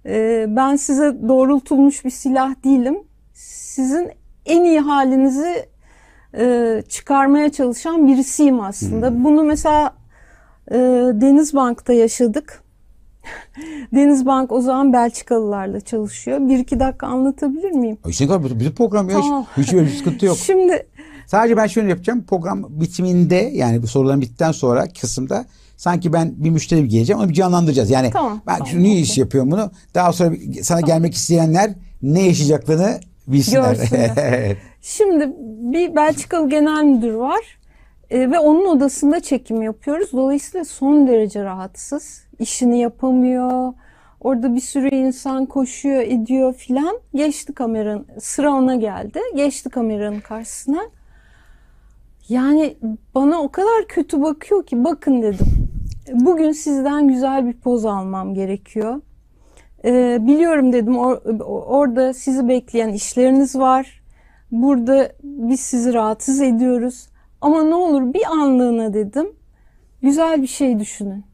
e, 0.05 0.45
ben 0.49 0.75
size 0.75 1.17
doğrultulmuş 1.27 2.05
bir 2.05 2.09
silah 2.09 2.63
değilim. 2.63 2.97
Sizin 3.33 4.11
en 4.45 4.63
iyi 4.63 4.79
halinizi 4.79 5.65
e, 6.37 6.83
çıkarmaya 6.89 7.51
çalışan 7.51 8.07
birisiyim 8.07 8.59
aslında. 8.59 9.23
Bunu 9.23 9.43
mesela 9.43 9.93
e, 10.71 10.77
Denizbank'ta 11.13 11.93
yaşadık. 11.93 12.63
Denizbank 13.93 14.51
o 14.51 14.61
zaman 14.61 14.93
Belçikalılarla 14.93 15.81
çalışıyor. 15.81 16.39
Bir 16.49 16.59
iki 16.59 16.79
dakika 16.79 17.07
anlatabilir 17.07 17.71
miyim? 17.71 17.97
İşte 18.07 18.23
ne 18.23 18.27
kadar 18.27 18.75
program 18.75 19.09
ya. 19.09 19.21
Tamam. 19.21 19.45
Hiç, 19.57 19.73
hiç 19.73 19.97
sıkıntı 19.97 20.25
yok. 20.25 20.37
Şimdi 20.45 20.87
Sadece 21.27 21.57
ben 21.57 21.67
şöyle 21.67 21.89
yapacağım. 21.89 22.23
Program 22.23 22.65
bitiminde 22.69 23.51
yani 23.53 23.83
bu 23.83 23.87
soruların 23.87 24.21
bittikten 24.21 24.51
sonra 24.51 24.87
kısımda 25.01 25.45
sanki 25.77 26.13
ben 26.13 26.33
bir 26.37 26.49
müşteri 26.49 26.87
geleceğim 26.87 27.19
onu 27.19 27.29
bir 27.29 27.33
canlandıracağız. 27.33 27.89
Yani 27.89 28.09
Tamam, 28.13 28.41
ben 28.47 28.53
tamam, 28.53 28.67
şu 28.67 28.83
niye 28.83 28.99
iş 28.99 29.17
yapıyorum 29.17 29.51
bunu? 29.51 29.71
Daha 29.95 30.13
sonra 30.13 30.35
sana 30.63 30.81
gelmek 30.81 31.13
isteyenler 31.13 31.71
ne 32.01 32.21
yaşayacaklarını 32.21 32.99
bilsinler. 33.27 33.77
Evet. 34.17 34.57
Şimdi 34.81 35.33
bir 35.73 35.95
Belçikalı 35.95 36.49
genel 36.49 36.83
müdür 36.83 37.13
var 37.13 37.57
e, 38.09 38.31
ve 38.31 38.39
onun 38.39 38.65
odasında 38.77 39.19
çekim 39.19 39.61
yapıyoruz. 39.61 40.09
Dolayısıyla 40.13 40.65
son 40.65 41.07
derece 41.07 41.43
rahatsız. 41.43 42.21
İşini 42.39 42.79
yapamıyor. 42.79 43.73
Orada 44.21 44.55
bir 44.55 44.61
sürü 44.61 44.95
insan 44.95 45.45
koşuyor, 45.45 46.01
ediyor 46.01 46.53
filan. 46.53 46.99
Geçti 47.15 47.53
kameranın, 47.53 48.05
sıra 48.19 48.51
ona 48.53 48.75
geldi. 48.75 49.19
Geçti 49.35 49.69
kameranın 49.69 50.19
karşısına. 50.19 50.81
Yani 52.29 52.77
bana 53.15 53.41
o 53.41 53.51
kadar 53.51 53.87
kötü 53.87 54.21
bakıyor 54.21 54.65
ki 54.65 54.83
bakın 54.83 55.21
dedim. 55.21 55.45
Bugün 56.13 56.51
sizden 56.51 57.07
güzel 57.07 57.47
bir 57.47 57.53
poz 57.53 57.85
almam 57.85 58.33
gerekiyor. 58.33 59.01
Ee, 59.85 60.17
biliyorum 60.21 60.73
dedim 60.73 60.93
or- 60.95 61.43
orada 61.43 62.13
sizi 62.13 62.47
bekleyen 62.47 62.89
işleriniz 62.89 63.55
var. 63.55 64.01
Burada 64.51 65.11
biz 65.23 65.59
sizi 65.59 65.93
rahatsız 65.93 66.41
ediyoruz. 66.41 67.07
Ama 67.41 67.63
ne 67.63 67.75
olur 67.75 68.13
bir 68.13 68.25
anlığına 68.25 68.93
dedim. 68.93 69.27
Güzel 70.01 70.41
bir 70.41 70.47
şey 70.47 70.79
düşünün. 70.79 71.25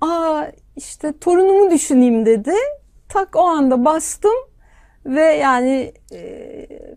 Aa 0.00 0.44
işte 0.76 1.18
torunumu 1.18 1.70
düşüneyim 1.70 2.26
dedi. 2.26 2.52
Tak 3.08 3.36
o 3.36 3.40
anda 3.40 3.84
bastım 3.84 4.34
ve 5.06 5.20
yani 5.22 5.92
e, 6.12 6.20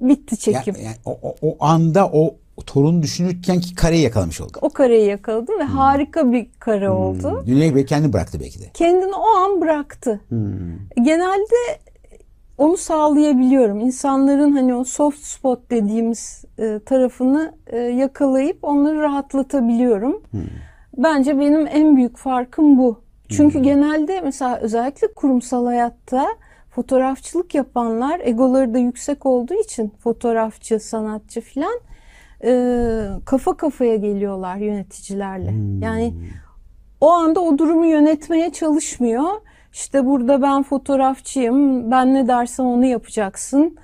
bitti 0.02 0.38
çekim. 0.38 0.76
yani 0.84 0.96
o, 1.06 1.20
o, 1.22 1.36
o 1.42 1.56
anda 1.60 2.10
o 2.14 2.36
torun 2.62 3.04
düşünürken 3.04 3.60
ki 3.60 3.76
kareyi 3.76 4.04
yakalamış 4.04 4.42
oldu. 4.42 4.58
O 4.62 4.70
kareyi 4.70 5.08
yakaladım 5.08 5.60
ve 5.60 5.64
harika 5.64 6.32
bir 6.32 6.48
kare 6.60 6.90
oldu. 6.90 7.44
Dünyayı 7.46 7.76
belki 7.76 7.86
kendi 7.86 8.14
bıraktı 8.14 8.40
belki 8.40 8.60
de. 8.60 8.66
Kendini 8.74 9.16
o 9.16 9.28
an 9.28 9.62
bıraktı. 9.62 10.22
Genelde 11.02 11.56
onu 12.58 12.78
sağlayabiliyorum. 12.78 13.80
İnsanların 13.80 14.52
hani 14.52 14.76
o 14.76 14.84
soft 14.84 15.20
spot 15.20 15.72
dediğimiz 15.72 16.46
e, 16.60 16.80
tarafını 16.86 17.54
e, 17.68 17.78
yakalayıp 17.78 18.58
onları 18.62 19.02
rahatlatabiliyorum. 19.02 20.22
Bence 20.98 21.40
benim 21.40 21.68
en 21.68 21.96
büyük 21.96 22.18
farkım 22.18 22.78
bu. 22.78 23.04
Çünkü 23.30 23.60
genelde 23.62 24.22
mesela 24.22 24.58
özellikle 24.58 25.14
kurumsal 25.14 25.66
hayatta 25.66 26.28
fotoğrafçılık 26.70 27.56
yapanlar 27.56 28.22
egoları 28.24 28.74
da 28.74 28.78
yüksek 28.78 29.26
olduğu 29.26 29.54
için 29.54 29.94
fotoğrafçı, 30.04 30.80
sanatçı 30.80 31.42
filan 31.42 31.80
e, 32.44 33.08
kafa 33.26 33.58
kafaya 33.58 33.96
geliyorlar 33.96 34.58
yöneticilerle. 34.58 35.54
Yani 35.82 36.14
o 37.02 37.10
anda 37.12 37.40
o 37.40 37.58
durumu 37.58 37.86
yönetmeye 37.86 38.52
çalışmıyor. 38.54 39.24
İşte 39.74 40.06
burada 40.06 40.42
ben 40.42 40.64
fotoğrafçıyım, 40.64 41.92
ben 41.92 42.14
ne 42.14 42.28
dersem 42.28 42.66
onu 42.66 42.86
yapacaksın. 42.86 43.78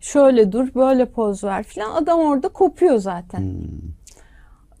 Şöyle 0.00 0.52
dur, 0.52 0.74
böyle 0.74 1.06
poz 1.06 1.44
ver 1.44 1.62
filan. 1.62 1.94
Adam 1.94 2.20
orada 2.20 2.48
kopuyor 2.48 2.98
zaten. 2.98 3.54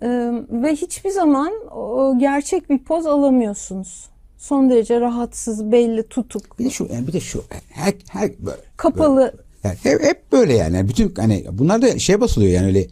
Ee, 0.02 0.30
ve 0.50 0.72
hiçbir 0.72 1.10
zaman 1.10 1.52
o 1.76 2.18
gerçek 2.18 2.70
bir 2.70 2.78
poz 2.78 3.06
alamıyorsunuz. 3.06 4.10
Son 4.38 4.70
derece 4.70 5.00
rahatsız, 5.00 5.72
belli, 5.72 6.08
tutuk, 6.08 6.58
Bir 6.58 6.64
de 6.64 6.70
şu 6.70 6.88
yani 6.92 7.06
bir 7.06 7.12
de 7.12 7.20
şu 7.20 7.42
her 7.70 7.94
her 8.08 8.30
böyle, 8.38 8.56
kapalı. 8.76 9.34
yani 9.64 9.76
hep, 9.82 10.02
hep 10.02 10.32
böyle 10.32 10.54
yani. 10.54 10.76
Yani 10.76 10.88
bütün 10.88 11.14
hani 11.14 11.44
bunlar 11.52 11.82
da 11.82 11.98
şey 11.98 12.20
basılıyor 12.20 12.52
yani 12.52 12.66
öyle 12.66 12.86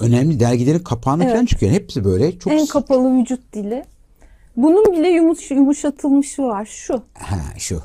önemli 0.00 0.40
dergilerin 0.40 0.78
kapağına 0.78 1.28
falan 1.28 1.46
çıkıyor. 1.46 1.72
Hepsi 1.72 2.04
böyle 2.04 2.38
çok 2.38 2.52
En 2.52 2.66
kapalı 2.66 3.18
vücut 3.20 3.52
dili. 3.52 3.84
Bunun 4.56 4.92
bile 4.92 5.08
yumuş, 5.08 5.50
yumuşatılmışı 5.50 6.42
var. 6.42 6.64
Şu. 6.64 7.02
ha 7.14 7.38
şu. 7.58 7.82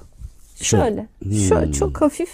Şu. 0.56 0.66
Şöyle. 0.66 1.08
Şöyle 1.50 1.72
çok 1.72 2.02
hafif 2.02 2.30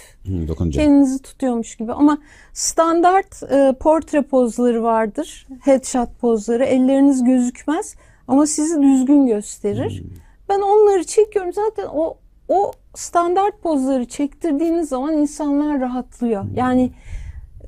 dokunca. 0.48 0.82
kendinizi 0.82 1.22
tutuyormuş 1.22 1.76
gibi 1.76 1.92
ama 1.92 2.18
standart 2.52 3.42
e, 3.42 3.74
portre 3.80 4.22
pozları 4.22 4.82
vardır. 4.82 5.46
Headshot 5.60 6.08
pozları. 6.20 6.64
Elleriniz 6.64 7.24
gözükmez 7.24 7.94
ama 8.28 8.46
sizi 8.46 8.82
düzgün 8.82 9.26
gösterir. 9.26 10.02
Ben 10.48 10.60
onları 10.60 11.04
çekiyorum. 11.04 11.52
Zaten 11.52 11.86
o 11.92 12.16
o 12.48 12.72
standart 12.94 13.62
pozları 13.62 14.04
çektirdiğiniz 14.04 14.88
zaman 14.88 15.14
insanlar 15.14 15.80
rahatlıyor. 15.80 16.44
Yani 16.54 16.92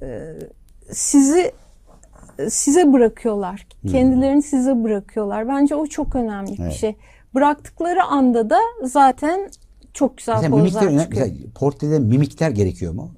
e, 0.03 0.35
sizi 0.93 1.53
size 2.51 2.93
bırakıyorlar. 2.93 3.67
Kendilerini 3.91 4.43
size 4.43 4.85
bırakıyorlar. 4.85 5.49
Bence 5.49 5.75
o 5.75 5.87
çok 5.87 6.17
önemli 6.17 6.53
bir 6.53 6.63
Evet. 6.63 6.73
şey. 6.73 6.97
Bıraktıkları 7.35 8.03
anda 8.05 8.51
da 8.51 8.59
zaten 8.83 9.51
çok 9.95 10.17
güzel 10.19 10.35
Mesela 10.35 10.51
pozlar 10.51 10.83
mimikler, 10.83 11.03
çıkıyor. 11.05 11.27
mesela 11.27 11.53
portrede 11.55 11.99
mimikler 11.99 12.51
gerekiyor 12.51 12.93
mu? 12.93 13.11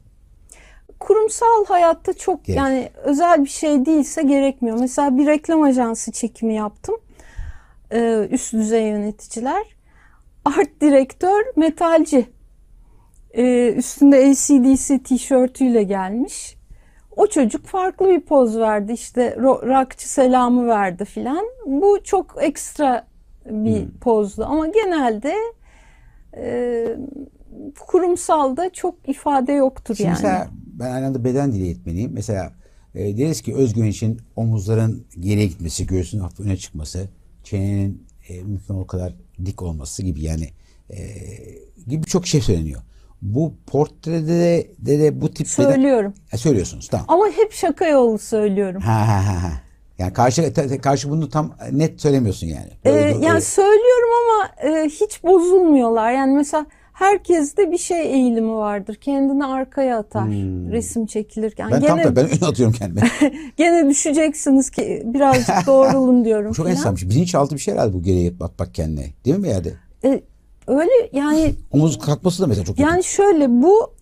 kurumsal 1.00 1.64
hayatta 1.68 2.12
çok 2.12 2.44
Gerek. 2.44 2.58
yani 2.58 2.90
özel 3.04 3.44
bir 3.44 3.48
şey 3.48 3.86
değilse 3.86 4.22
gerekmiyor. 4.22 4.76
Mesela 4.80 5.16
bir 5.16 5.26
reklam 5.26 5.62
ajansı 5.62 6.12
çekimi 6.12 6.54
yaptım. 6.54 6.96
Ee, 7.92 8.28
üst 8.30 8.52
düzey 8.52 8.82
yöneticiler. 8.88 9.62
Art 10.44 10.80
direktör 10.80 11.44
metalci. 11.56 12.26
Ee, 13.34 13.72
üstünde 13.76 14.16
ACDC 14.16 14.98
tişörtüyle 15.02 15.82
gelmiş. 15.82 16.56
O 17.20 17.26
çocuk 17.26 17.66
farklı 17.66 18.08
bir 18.08 18.20
poz 18.20 18.56
verdi. 18.58 18.92
İşte 18.92 19.36
rockçı 19.40 20.12
selamı 20.12 20.66
verdi 20.66 21.04
filan. 21.04 21.44
Bu 21.66 21.98
çok 22.04 22.36
ekstra 22.40 23.06
bir 23.46 23.82
Hmm. 23.82 23.90
pozdu 24.00 24.44
ama 24.44 24.66
genelde 24.66 25.34
e, 26.36 26.86
kurumsalda 27.86 28.70
çok 28.72 28.94
ifade 29.08 29.52
yoktur 29.52 29.94
Şimdi 29.94 30.06
yani. 30.08 30.14
mesela 30.16 30.48
ben 30.66 30.90
aynı 30.90 31.06
anda 31.06 31.24
beden 31.24 31.52
dili 31.52 31.64
eğitmeniyim. 31.64 32.12
Mesela 32.14 32.52
e, 32.94 33.16
deriz 33.16 33.40
ki 33.42 33.54
özgüven 33.54 33.86
için 33.86 34.20
omuzların 34.36 35.06
geriye 35.20 35.46
gitmesi, 35.46 35.86
göğsün 35.86 36.18
hafif 36.20 36.40
öne 36.40 36.56
çıkması, 36.56 37.08
çenenin 37.44 38.06
e, 38.28 38.42
mümkün 38.42 38.74
olduğu 38.74 38.86
kadar 38.86 39.14
dik 39.46 39.62
olması 39.62 40.02
gibi 40.02 40.22
yani 40.22 40.48
e, 40.90 40.98
gibi 41.86 42.02
birçok 42.02 42.26
şey 42.26 42.40
söyleniyor. 42.40 42.80
Bu 43.22 43.54
portrede 43.66 44.26
de, 44.26 44.70
de, 44.78 44.98
de 45.00 45.20
bu 45.20 45.30
tip 45.30 45.48
Söylüyorum. 45.48 46.14
Ha, 46.30 46.36
söylüyorsunuz 46.36 46.88
tamam. 46.88 47.06
Ama 47.08 47.26
hep 47.26 47.52
şaka 47.52 47.86
yolu 47.88 48.18
söylüyorum. 48.18 48.82
Ha 48.82 49.08
ha 49.08 49.26
ha 49.26 49.42
ha. 49.42 49.52
Yani 49.98 50.12
karşı 50.12 50.54
karşı 50.82 51.10
bunu 51.10 51.28
tam 51.28 51.54
net 51.72 52.00
söylemiyorsun 52.00 52.46
yani. 52.46 52.70
Ee, 52.84 52.92
Böyle- 52.92 53.08
yani 53.08 53.28
böyle- 53.28 53.40
söylüyorum 53.40 54.10
ama 54.24 54.70
e, 54.70 54.88
hiç 54.88 55.24
bozulmuyorlar. 55.24 56.12
Yani 56.12 56.36
mesela 56.36 56.66
herkeste 56.92 57.72
bir 57.72 57.78
şey 57.78 58.00
eğilimi 58.00 58.52
vardır. 58.52 58.94
Kendini 58.94 59.44
arkaya 59.44 59.98
atar 59.98 60.28
resim 60.72 61.06
çekilirken. 61.06 61.64
Hmm. 61.64 61.72
ben 61.72 61.80
tam 61.80 61.98
gene, 61.98 62.08
da 62.08 62.16
ben 62.16 62.26
öne 62.26 62.48
atıyorum 62.48 62.74
kendime. 62.74 63.00
gene 63.56 63.88
düşeceksiniz 63.88 64.70
ki 64.70 65.02
birazcık 65.04 65.66
doğrulun 65.66 66.24
diyorum. 66.24 66.52
Çok 66.52 66.68
şey. 66.98 67.10
Bilinçaltı 67.10 67.54
bir 67.54 67.60
şey 67.60 67.74
herhalde 67.74 67.92
bu 67.92 68.02
geriye 68.02 68.32
atmak 68.40 68.74
kendine. 68.74 69.06
Değil 69.24 69.36
mi 69.38 69.48
yani? 69.48 69.72
E, 70.04 70.22
öyle 70.70 70.90
yani 71.12 71.54
Omuz 71.72 71.98
kalkması 71.98 72.42
da 72.42 72.46
mesela 72.46 72.64
çok 72.64 72.78
yani 72.78 73.04
şöyle 73.04 73.48
bu 73.62 73.94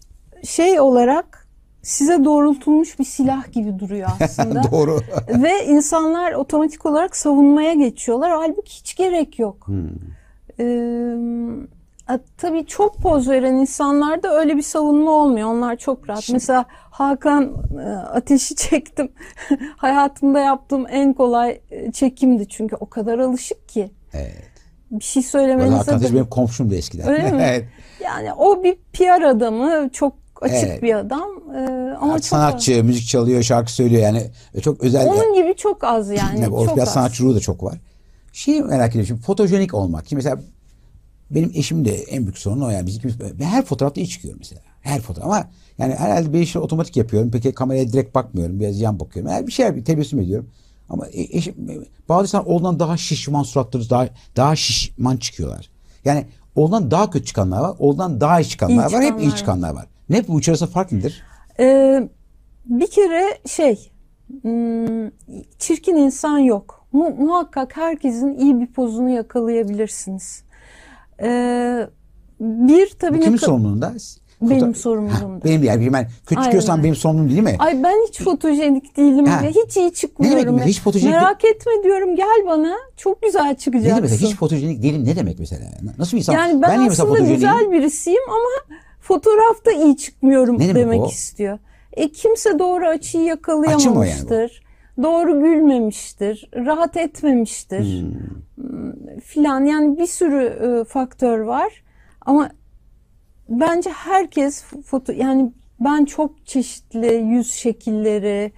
şey 0.45 0.81
olarak 0.81 1.49
size 1.83 2.25
doğrultulmuş 2.25 2.99
bir 2.99 3.05
silah 3.05 3.53
gibi 3.53 3.79
duruyor 3.79 4.09
aslında. 4.21 4.63
Doğru. 4.73 5.01
Ve 5.43 5.65
insanlar 5.67 6.33
otomatik 6.33 6.87
olarak 6.87 7.17
savunmaya 7.17 7.75
geçiyorlar. 7.75 8.31
Halbuki 8.31 8.73
hiç 8.73 8.97
gerek 8.97 9.39
yok. 9.39 9.67
Ee, 10.61 11.15
a- 12.09 12.19
tabii 12.39 12.67
çok 12.67 12.97
poz 12.99 13.29
veren 13.29 13.55
insanlarda 13.55 14.39
öyle 14.41 14.57
bir 14.57 14.63
savunma 14.63 15.11
olmuyor. 15.11 15.49
Onlar 15.49 15.77
çok 15.77 16.09
rahat. 16.09 16.29
Mesela 16.33 16.65
Hakan 16.71 17.53
ateşi 18.13 18.57
çektim. 18.57 19.09
Hayatımda 19.77 20.41
yaptığım 20.41 20.87
en 20.91 21.13
kolay 21.13 21.61
çekimdi. 21.93 22.49
Çünkü 22.49 22.77
o 22.77 22.87
kadar 22.87 23.19
alışık 23.19 23.69
ki. 23.69 23.91
Evet. 24.13 24.48
Bir 24.91 25.05
şey 25.05 25.23
söylemenize 25.23 25.77
Hakan 25.77 25.95
Ateş 25.97 26.13
benim 26.13 26.27
komşumdu 26.27 26.75
eskiden. 26.75 27.09
Öyle 27.09 27.31
mi? 27.31 27.43
evet. 27.43 27.65
Yani 28.05 28.33
o 28.33 28.65
bir 28.65 28.77
PR 28.93 29.23
adamı. 29.23 29.91
Çok 29.93 30.15
açık 30.41 30.69
Evet. 30.69 30.83
bir 30.83 30.95
adam. 30.95 31.29
Ee, 31.57 31.97
ama 32.01 32.13
çok 32.13 32.25
sanatçı, 32.25 32.85
müzik 32.85 33.09
çalıyor, 33.09 33.43
şarkı 33.43 33.73
söylüyor 33.73 34.03
yani 34.03 34.23
E, 34.55 34.61
çok 34.61 34.81
özel. 34.81 35.07
Onun 35.07 35.35
gibi 35.35 35.55
çok 35.57 35.85
az 35.85 36.09
yani. 36.09 36.41
Yani 36.41 36.67
çok 36.67 36.77
biraz 36.77 36.89
az. 36.89 36.95
sanatçı 36.95 37.23
ruhu 37.25 37.35
da 37.35 37.41
çok 37.41 37.63
var. 37.63 37.79
Şeyi 38.33 38.63
merak 38.63 38.89
ediyorum 38.91 39.07
şimdi 39.07 39.21
fotojenik 39.23 39.75
olmak. 39.75 40.09
Şimdi 40.09 40.17
mesela 40.17 40.41
benim 41.31 41.53
eşim 41.55 41.85
de 41.85 41.95
en 41.95 42.23
büyük 42.23 42.39
sorunu 42.39 42.67
o 42.67 42.71
yani. 42.71 42.87
Biz 42.87 42.97
ikimiz, 42.97 43.21
ben 43.21 43.45
her 43.45 43.65
fotoğrafta 43.65 44.01
iyi 44.01 44.09
çıkıyorum 44.09 44.39
mesela. 44.39 44.63
Her 44.81 45.01
fotoğraf 45.01 45.27
ama 45.27 45.49
yani 45.79 45.95
herhalde 45.95 46.33
bir 46.33 46.39
işi 46.39 46.59
otomatik 46.59 46.97
yapıyorum. 46.97 47.31
Peki 47.31 47.53
kameraya 47.55 47.93
direkt 47.93 48.15
bakmıyorum. 48.15 48.61
Biraz 48.61 48.81
yan 48.81 49.01
bakıyorum. 49.01 49.33
Yani 49.33 49.47
bir 49.47 49.77
bir 49.77 49.85
tebessüm 49.85 50.21
ediyorum. 50.21 50.51
Ama 50.89 51.07
e- 51.07 51.37
eşim, 51.39 51.55
bazı 52.09 52.23
insanlar 52.23 52.47
ondan 52.47 52.81
daha 52.81 52.97
şişman 52.97 53.43
suratları 53.43 53.91
daha, 53.91 54.09
daha 54.37 54.57
şişman 54.57 55.17
çıkıyorlar. 55.17 55.71
Yani 56.05 56.27
ondan 56.55 56.91
daha 56.91 57.11
kötü 57.11 57.25
çıkanlar 57.25 57.61
var. 57.61 57.77
Ondan 57.79 58.21
daha 58.21 58.41
iyi 58.41 58.49
çıkanlar 58.49 58.75
İyi 58.91 58.95
var. 58.95 59.03
Hep 59.03 59.09
çıkanlar 59.09 59.21
iyi 59.23 59.31
var. 59.31 59.37
çıkanlar 59.37 59.75
var. 59.75 59.87
Ne 60.09 60.29
bu 60.29 60.41
içerisinde 60.41 60.71
fark 60.71 60.93
nedir? 60.93 61.23
Ee, 61.61 62.09
bir 62.67 62.91
kere 62.91 63.39
şey 63.47 63.91
hmm, 64.43 65.11
çirkin 65.59 65.97
insan 65.97 66.39
yok. 66.39 66.87
Mu- 66.93 67.15
muhakkak 67.19 67.77
herkesin 67.77 68.35
iyi 68.39 68.61
bir 68.61 68.67
pozunu 68.67 69.11
yakalayabilirsiniz. 69.11 70.43
Ee, 71.23 71.89
bir 72.41 72.91
tabii 72.99 73.21
kimin 73.21 73.37
sorumluluğunda? 73.37 73.95
Benim. 74.43 74.73
Ha, 75.09 75.45
benim 75.45 75.63
yani 75.65 75.93
ben 75.93 76.09
kötü 76.27 76.41
öyle. 76.41 76.83
benim 76.83 76.95
sorumluluğum 76.97 77.31
değil 77.31 77.43
mi? 77.43 77.57
Ay 77.59 77.83
ben 77.83 78.07
hiç 78.09 78.21
fotojenik 78.23 78.97
değilim 78.97 79.27
Ha. 79.27 79.43
ve 79.43 79.49
hiç 79.51 79.77
iyi 79.77 79.93
çıkmıyorum. 79.93 80.47
demek 80.47 80.67
hiç 80.67 80.81
fotojenik 80.81 81.15
Merak 81.15 81.45
etme 81.45 81.73
diyorum 81.85 82.17
gel 82.17 82.45
bana 82.47 82.77
çok 82.97 83.23
güzel 83.23 83.41
Ne 83.41 83.45
demek 83.47 83.59
çıkacaksın. 83.61 84.03
mesela? 84.03 84.31
Hiç 84.31 84.37
fotojenik 84.37 84.83
değilim 84.83 85.05
ne 85.05 85.17
demek 85.17 85.39
mesela? 85.39 85.65
Nasıl 85.99 86.13
bir 86.13 86.19
insan? 86.19 86.33
yani 86.35 86.63
ben, 86.63 86.83
mesela 86.83 87.13
aslında 87.13 87.33
güzel 87.33 87.73
birisiyim 87.73 88.23
ama 88.29 88.77
fotoğrafta 89.01 89.73
iyi 89.73 89.97
çıkmıyorum 89.97 90.55
Ne 90.59 90.69
demek 90.69 90.77
demek 90.77 91.01
o? 91.01 91.09
istiyor. 91.09 91.59
E 91.93 92.09
kimse 92.09 92.59
doğru 92.59 92.87
açıyı 92.87 93.25
yakalayamamıştır. 93.25 94.63
doğru 95.03 95.41
gülmemiştir. 95.41 96.51
Rahat 96.57 96.97
etmemiştir. 96.97 98.03
Hmm. 98.57 98.93
Filan 99.25 99.65
yani 99.65 99.99
bir 99.99 100.07
sürü 100.07 100.45
e, 100.81 100.85
faktör 100.85 101.39
var. 101.41 101.83
Ama 102.21 102.51
bence 103.49 103.91
herkes 103.91 104.63
foto 104.63 105.13
yani 105.13 105.53
ben 105.81 106.05
çok 106.05 106.47
çeşitli 106.47 107.15
yüz 107.15 107.53
şekilleri 107.53 108.53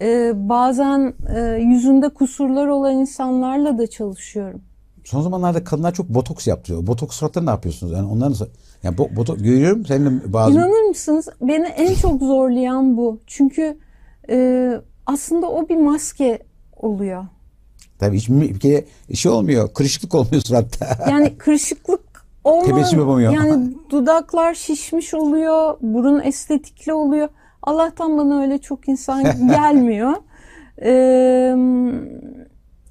e, 0.00 0.32
bazen 0.48 1.14
e, 1.36 1.40
yüzünde 1.40 2.08
kusurlar 2.08 2.66
olan 2.66 2.94
insanlarla 2.94 3.78
da 3.78 3.86
çalışıyorum. 3.86 4.62
Son 5.04 5.22
zamanlarda 5.22 5.64
kadınlar 5.64 5.94
çok 5.94 6.08
botoks 6.08 6.46
yaptırıyor. 6.46 6.86
Botoks 6.86 7.16
suratları 7.16 7.46
ne 7.46 7.50
yapıyorsunuz? 7.50 7.92
Yani 7.92 8.08
onların? 8.08 8.48
Yani 8.82 8.98
bo, 8.98 9.08
botoks 9.16 9.42
görüyorum 9.42 9.86
senin 9.86 10.20
de 10.20 10.32
bazı 10.32 10.52
İnanır 10.52 10.88
mısınız? 10.88 11.28
Beni 11.40 11.66
en 11.66 11.94
çok 11.94 12.20
zorlayan 12.20 12.96
bu. 12.96 13.20
Çünkü 13.26 13.78
e, 14.30 14.70
aslında 15.06 15.50
o 15.50 15.68
bir 15.68 15.76
maske 15.76 16.42
oluyor. 16.76 17.24
tabii 17.98 18.16
hiç 18.16 18.28
bir 18.28 18.60
kere 18.60 18.84
şey 19.14 19.32
olmuyor. 19.32 19.74
Kırışıklık 19.74 20.14
olmuyor 20.14 20.42
suratta. 20.44 21.10
Yani 21.10 21.38
kırışıklık 21.38 22.05
olma, 22.46 22.64
Tebessüm 22.64 22.98
yapamıyor. 22.98 23.32
Yani 23.32 23.74
dudaklar 23.90 24.54
şişmiş 24.54 25.14
oluyor, 25.14 25.76
burun 25.80 26.20
estetikli 26.20 26.92
oluyor. 26.92 27.28
Allah'tan 27.62 28.18
bana 28.18 28.42
öyle 28.42 28.58
çok 28.58 28.88
insan 28.88 29.22
gelmiyor. 29.48 30.12
Ee, 30.82 30.90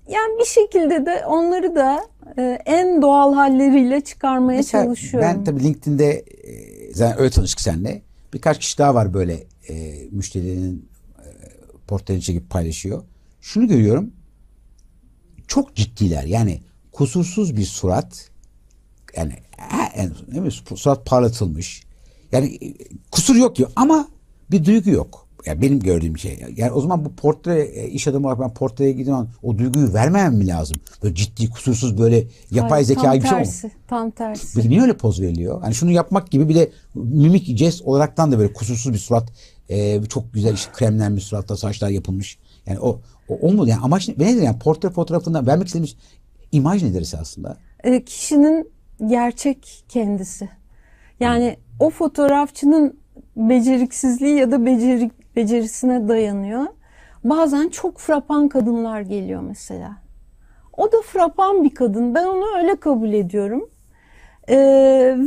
yani 0.09 0.39
bir 0.39 0.45
şekilde 0.45 1.05
de 1.05 1.25
onları 1.25 1.75
da 1.75 2.01
e, 2.37 2.59
en 2.65 3.01
doğal 3.01 3.33
halleriyle 3.33 4.01
çıkarmaya 4.01 4.57
Mesela 4.57 4.83
çalışıyorum. 4.83 5.29
Ben 5.29 5.43
tabii 5.43 5.63
LinkedIn'de 5.63 6.25
zaten 6.93 7.19
öyle 7.19 7.29
tanıştık 7.29 7.61
seninle. 7.61 8.01
Birkaç 8.33 8.59
kişi 8.59 8.77
daha 8.77 8.95
var 8.95 9.13
böyle 9.13 9.43
e, 9.69 9.95
müşterilerin 10.11 10.89
e, 11.19 11.27
portrelerini 11.87 12.23
çekip 12.23 12.49
paylaşıyor. 12.49 13.03
Şunu 13.41 13.67
görüyorum. 13.67 14.11
Çok 15.47 15.75
ciddiler. 15.75 16.23
Yani 16.23 16.61
kusursuz 16.91 17.57
bir 17.57 17.65
surat. 17.65 18.29
Yani, 19.17 19.33
yani 19.97 20.11
değil 20.31 20.41
mi? 20.41 20.51
surat 20.51 21.05
parlatılmış. 21.05 21.83
Yani 22.31 22.57
e, 22.61 22.73
kusur 23.11 23.35
yok 23.35 23.59
ya 23.59 23.67
ama 23.75 24.07
bir 24.51 24.65
duygu 24.65 24.89
yok. 24.89 25.25
Yani 25.45 25.61
benim 25.61 25.79
gördüğüm 25.79 26.17
şey. 26.17 26.43
Yani 26.55 26.71
o 26.71 26.81
zaman 26.81 27.05
bu 27.05 27.15
portre 27.15 27.61
e, 27.61 27.87
iş 27.87 28.07
adamı 28.07 28.27
olarak 28.27 28.39
ben 28.41 28.53
portreye 28.53 28.91
gidiyorum 28.91 29.29
o 29.43 29.57
duyguyu 29.57 29.93
vermemem 29.93 30.35
mi 30.35 30.47
lazım? 30.47 30.77
Böyle 31.03 31.15
ciddi 31.15 31.49
kusursuz 31.49 31.97
böyle 31.97 32.23
yapay 32.51 32.69
Hayır, 32.71 32.85
zeka 32.85 33.01
tam 33.01 33.13
gibi 33.13 33.23
bir 33.23 33.29
şey 33.29 33.37
tersi, 33.37 33.71
Tam 33.87 34.11
tersi. 34.11 34.55
Peki 34.55 34.69
niye 34.69 34.81
öyle 34.81 34.97
poz 34.97 35.21
veriliyor? 35.21 35.61
Hani 35.61 35.75
şunu 35.75 35.91
yapmak 35.91 36.31
gibi 36.31 36.49
bir 36.49 36.55
de 36.55 36.71
mimik 36.95 37.57
jest 37.57 37.81
olaraktan 37.81 38.31
da 38.31 38.39
böyle 38.39 38.53
kusursuz 38.53 38.93
bir 38.93 38.97
surat 38.97 39.29
e, 39.69 40.03
çok 40.05 40.33
güzel 40.33 40.53
işte 40.53 40.71
kremlenmiş 40.71 41.23
suratta 41.23 41.57
saçlar 41.57 41.89
yapılmış. 41.89 42.37
Yani 42.65 42.79
o 42.79 43.01
o, 43.29 43.35
o 43.41 43.51
mu 43.53 43.67
yani 43.67 43.81
amaç 43.81 44.07
ne- 44.07 44.25
nedir 44.25 44.41
yani 44.41 44.59
portre 44.59 44.89
fotoğrafından 44.89 45.47
vermek 45.47 45.67
istediğimiz 45.67 45.95
imaj 46.51 46.83
nedir 46.83 47.13
aslında? 47.21 47.57
e, 47.85 48.05
kişinin 48.05 48.74
gerçek 49.07 49.83
kendisi. 49.89 50.49
Yani 51.19 51.57
o 51.79 51.89
fotoğrafçının 51.89 52.99
beceriksizliği 53.35 54.35
ya 54.35 54.51
da 54.51 54.65
beceri, 54.65 55.11
becerisine 55.35 56.07
dayanıyor. 56.07 56.65
Bazen 57.23 57.69
çok 57.69 57.99
frapan 57.99 58.49
kadınlar 58.49 59.01
geliyor 59.01 59.41
mesela. 59.41 59.97
O 60.77 60.91
da 60.91 60.97
frapan 61.01 61.63
bir 61.63 61.75
kadın. 61.75 62.15
Ben 62.15 62.25
onu 62.25 62.57
öyle 62.57 62.79
kabul 62.79 63.13
ediyorum. 63.13 63.69
E, 64.47 64.57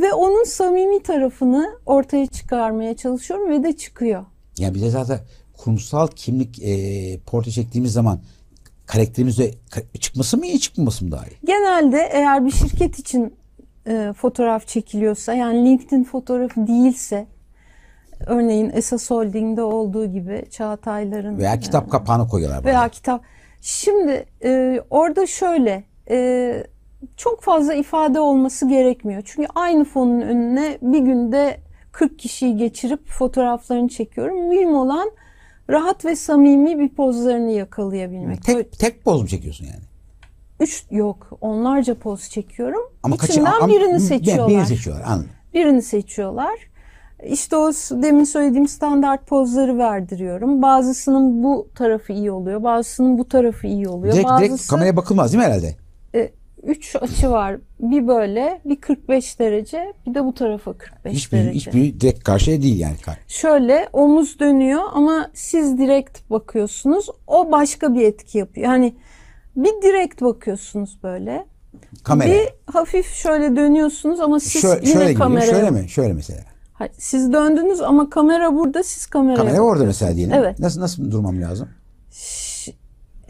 ve 0.02 0.12
onun 0.12 0.44
samimi 0.44 1.02
tarafını 1.02 1.78
ortaya 1.86 2.26
çıkarmaya 2.26 2.96
çalışıyorum 2.96 3.50
ve 3.50 3.62
de 3.64 3.76
çıkıyor. 3.76 4.24
Yani 4.58 4.74
bize 4.74 4.90
zaten 4.90 5.18
kurumsal 5.56 6.06
kimlik 6.06 6.62
e, 6.62 7.18
portre 7.26 7.50
çektiğimiz 7.50 7.92
zaman 7.92 8.20
karakterimize 8.86 9.50
ka- 9.70 9.98
çıkması 9.98 10.36
mı 10.38 10.46
iyi 10.46 10.60
çıkmaması 10.60 11.04
mı 11.04 11.12
daha 11.12 11.24
iyi? 11.24 11.36
Genelde 11.44 12.08
eğer 12.12 12.46
bir 12.46 12.50
şirket 12.50 12.98
için 12.98 13.34
e, 13.88 14.12
fotoğraf 14.12 14.66
çekiliyorsa 14.66 15.34
yani 15.34 15.64
LinkedIn 15.64 16.04
fotoğrafı 16.04 16.66
değilse 16.66 17.26
örneğin 18.26 18.70
Esas 18.74 19.10
Holding'de 19.10 19.62
olduğu 19.62 20.06
gibi 20.06 20.44
Çağatay'ların 20.50 21.38
Veya 21.38 21.60
kitap 21.60 21.90
kapağına 21.90 22.26
koyuyorlar. 22.26 22.64
veya 22.64 22.80
bana. 22.80 22.88
kitap. 22.88 23.22
Şimdi 23.60 24.26
e, 24.44 24.80
orada 24.90 25.26
şöyle 25.26 25.84
e, 26.10 26.54
çok 27.16 27.42
fazla 27.42 27.74
ifade 27.74 28.20
olması 28.20 28.68
gerekmiyor. 28.68 29.22
Çünkü 29.24 29.48
aynı 29.54 29.84
fonun 29.84 30.20
önüne 30.20 30.78
bir 30.82 30.98
günde 30.98 31.60
40 31.92 32.18
kişiyi 32.18 32.56
geçirip 32.56 33.08
fotoğraflarını 33.08 33.88
çekiyorum. 33.88 34.48
Mühim 34.48 34.74
olan 34.74 35.10
rahat 35.70 36.04
ve 36.04 36.16
samimi 36.16 36.78
bir 36.78 36.88
pozlarını 36.88 37.50
yakalayabilmek. 37.50 38.42
Tek, 38.42 38.72
tek 38.78 39.04
poz 39.04 39.22
mu 39.22 39.28
çekiyorsun 39.28 39.64
yani? 39.64 39.82
Üç 40.60 40.84
yok 40.90 41.30
onlarca 41.40 41.94
poz 41.94 42.30
çekiyorum. 42.30 42.80
Ama 43.02 43.16
kaçı- 43.16 43.32
İçinden 43.32 43.52
ama- 43.52 43.68
birini 43.68 43.94
bir- 43.94 43.98
seçiyorlar. 43.98 44.48
Birini 44.48 44.66
seçiyorlar 44.66 45.04
anladım. 45.06 45.30
Birini 45.54 45.82
seçiyorlar. 45.82 46.54
İşte 47.26 47.56
o 47.56 47.70
demin 47.90 48.24
söylediğim 48.24 48.68
standart 48.68 49.26
pozları 49.26 49.78
verdiriyorum. 49.78 50.62
Bazısının 50.62 51.42
bu 51.42 51.68
tarafı 51.74 52.12
iyi 52.12 52.30
oluyor, 52.30 52.62
bazısının 52.62 53.18
bu 53.18 53.28
tarafı 53.28 53.66
iyi 53.66 53.88
oluyor. 53.88 54.14
Direkt, 54.14 54.28
Bazısı 54.28 54.48
direkt 54.48 54.66
kameraya 54.68 54.96
bakılmaz 54.96 55.32
değil 55.32 55.44
mi 55.44 55.50
herhalde? 55.50 55.76
e, 56.14 56.30
üç 56.62 56.96
açı 57.00 57.30
var. 57.30 57.56
Bir 57.80 58.08
böyle, 58.08 58.60
bir 58.64 58.76
45 58.76 59.38
derece, 59.38 59.92
bir 60.06 60.14
de 60.14 60.24
bu 60.24 60.34
tarafa 60.34 60.72
45 60.72 61.12
Hiçbir, 61.12 61.38
derece. 61.38 61.52
hiçbir 61.52 62.00
direkt 62.00 62.24
karşıya 62.24 62.62
değil 62.62 62.80
yani. 62.80 62.94
Şöyle 63.28 63.88
omuz 63.92 64.38
dönüyor 64.40 64.82
ama 64.92 65.30
siz 65.34 65.78
direkt 65.78 66.30
bakıyorsunuz. 66.30 67.06
O 67.26 67.52
başka 67.52 67.94
bir 67.94 68.02
etki 68.04 68.38
yapıyor. 68.38 68.66
Yani 68.72 68.94
bir 69.64 69.82
direkt 69.82 70.22
bakıyorsunuz 70.22 70.98
böyle. 71.02 71.46
Kamera. 72.04 72.30
Bir 72.30 72.48
hafif 72.72 73.06
şöyle 73.12 73.56
dönüyorsunuz 73.56 74.20
ama 74.20 74.40
siz 74.40 74.62
şöyle, 74.62 74.88
yine 74.88 74.92
şöyle 75.00 75.14
kameraya 75.14 75.50
Şöyle 75.50 75.70
mi? 75.70 75.88
Şöyle 75.88 76.12
mesela. 76.12 76.40
Hayır, 76.72 76.92
siz 76.98 77.32
döndünüz 77.32 77.80
ama 77.80 78.10
kamera 78.10 78.54
burada, 78.54 78.82
siz 78.82 79.06
kameraya 79.06 79.36
Kamera 79.36 79.60
orada 79.60 79.84
mesela 79.84 80.16
diyelim. 80.16 80.34
Evet. 80.34 80.58
Nasıl 80.58 80.80
nasıl 80.80 81.10
durmam 81.10 81.42
lazım? 81.42 81.68
Ş- 82.10 82.72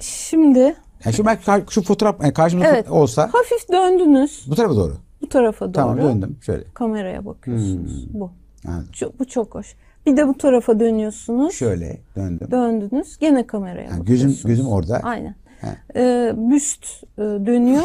Şimdi 0.00 0.58
Yani 1.04 1.14
şu, 1.14 1.26
ben, 1.26 1.38
şu 1.70 1.82
fotoğraf 1.82 2.16
yani 2.22 2.32
karşımda 2.32 2.66
Evet. 2.66 2.90
olsa 2.90 3.22
hafif 3.32 3.68
döndünüz 3.72 4.46
bu 4.50 4.54
tarafa 4.54 4.76
doğru. 4.76 4.96
bu 5.22 5.28
tarafa 5.28 5.64
doğru. 5.64 5.72
Tamam 5.72 5.98
döndüm 5.98 6.36
şöyle. 6.46 6.64
Kameraya 6.74 7.24
bakıyorsunuz. 7.26 8.06
Bu. 8.14 8.30
Anladım. 8.66 8.88
Çok, 8.92 9.20
bu 9.20 9.24
çok 9.24 9.54
hoş. 9.54 9.76
Bir 10.06 10.16
de 10.16 10.28
bu 10.28 10.38
tarafa 10.38 10.80
dönüyorsunuz. 10.80 11.54
Şöyle 11.54 12.00
döndüm. 12.16 12.50
Döndünüz. 12.50 13.18
Gene 13.18 13.46
kameraya 13.46 13.82
Yani 13.88 14.00
bakıyorsunuz. 14.00 14.34
gözüm 14.34 14.48
gözüm 14.48 14.68
orada. 14.68 15.00
Aynen. 15.02 15.34
He. 15.60 15.76
Ee, 15.96 16.32
büst 16.36 16.84
e, 17.18 17.22
dönüyor. 17.22 17.84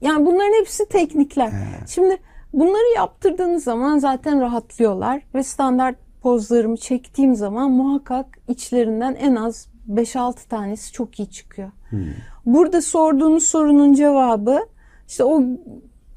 Yani 0.00 0.26
bunların 0.26 0.60
hepsi 0.60 0.88
teknikler. 0.88 1.50
Şimdi 1.88 2.16
bunları 2.52 2.94
yaptırdığınız 2.96 3.64
zaman 3.64 3.98
zaten 3.98 4.40
rahatlıyorlar 4.40 5.22
ve 5.34 5.42
standart 5.42 5.96
pozlarımı 6.22 6.76
çektiğim 6.76 7.34
zaman 7.34 7.70
muhakkak 7.70 8.26
içlerinden 8.48 9.14
en 9.14 9.34
az 9.34 9.68
5-6 9.90 10.48
tanesi 10.48 10.92
çok 10.92 11.18
iyi 11.18 11.30
çıkıyor. 11.30 11.70
Burada 12.46 12.82
sorduğunuz 12.82 13.44
sorunun 13.44 13.92
cevabı 13.92 14.58
işte 15.08 15.24
o 15.24 15.42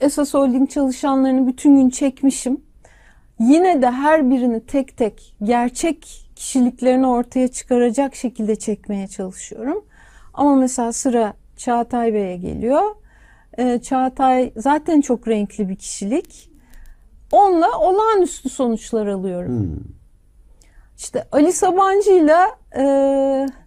esas 0.01 0.33
holding 0.33 0.69
çalışanlarını 0.69 1.47
bütün 1.47 1.75
gün 1.75 1.89
çekmişim. 1.89 2.61
Yine 3.39 3.81
de 3.81 3.91
her 3.91 4.29
birini 4.29 4.65
tek 4.65 4.97
tek 4.97 5.35
gerçek 5.43 6.27
kişiliklerini 6.35 7.07
ortaya 7.07 7.47
çıkaracak 7.47 8.15
şekilde 8.15 8.55
çekmeye 8.55 9.07
çalışıyorum. 9.07 9.85
Ama 10.35 10.55
mesela 10.55 10.93
sıra 10.93 11.33
Çağatay 11.57 12.13
Bey'e 12.13 12.37
geliyor. 12.37 12.81
Ee, 13.57 13.79
Çağatay 13.83 14.51
zaten 14.57 15.01
çok 15.01 15.27
renkli 15.27 15.69
bir 15.69 15.75
kişilik. 15.75 16.49
Onunla 17.31 17.79
olağanüstü 17.79 18.49
sonuçlar 18.49 19.07
alıyorum. 19.07 19.83
İşte 20.97 21.27
Ali 21.31 21.53
Sabancı'yla 21.53 22.47
e, 22.77 22.83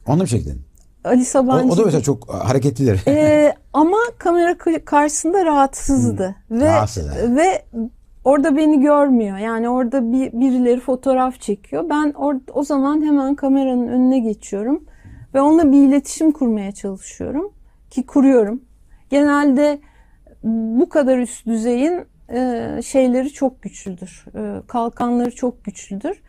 Onu 0.07 0.17
mu 0.17 0.27
çektin? 0.27 0.63
Ali 1.05 1.21
O, 1.21 1.25
Sabancı 1.25 1.73
o 1.73 1.77
da 1.77 1.85
mesela 1.85 2.03
çok 2.03 2.35
hareketlidir. 2.35 3.03
ee, 3.09 3.55
ama 3.73 3.97
kamera 4.19 4.59
karşısında 4.85 5.45
rahatsızdı 5.45 6.35
ve 6.51 6.65
Rahatsız, 6.65 7.09
ve 7.37 7.65
orada 8.25 8.57
beni 8.57 8.81
görmüyor. 8.81 9.39
Yani 9.39 9.69
orada 9.69 10.13
bir 10.13 10.33
birileri 10.33 10.81
fotoğraf 10.81 11.41
çekiyor. 11.41 11.85
Ben 11.91 12.11
or- 12.11 12.51
o 12.55 12.63
zaman 12.63 13.03
hemen 13.07 13.35
kameranın 13.35 13.89
önüne 13.89 14.19
geçiyorum 14.19 14.85
ve 15.35 15.41
onunla 15.41 15.73
bir 15.73 15.89
iletişim 15.89 16.33
kurmaya 16.33 16.73
çalışıyorum 16.73 17.53
ki 17.91 18.07
kuruyorum. 18.07 18.63
Genelde 19.11 19.81
bu 20.79 20.89
kadar 20.89 21.19
üst 21.19 21.47
düzeyin 21.47 22.05
e, 22.33 22.81
şeyleri 22.85 23.31
çok 23.31 23.63
güçlüdür. 23.63 24.25
E, 24.35 24.67
kalkanları 24.67 25.35
çok 25.35 25.65
güçlüdür. 25.65 26.23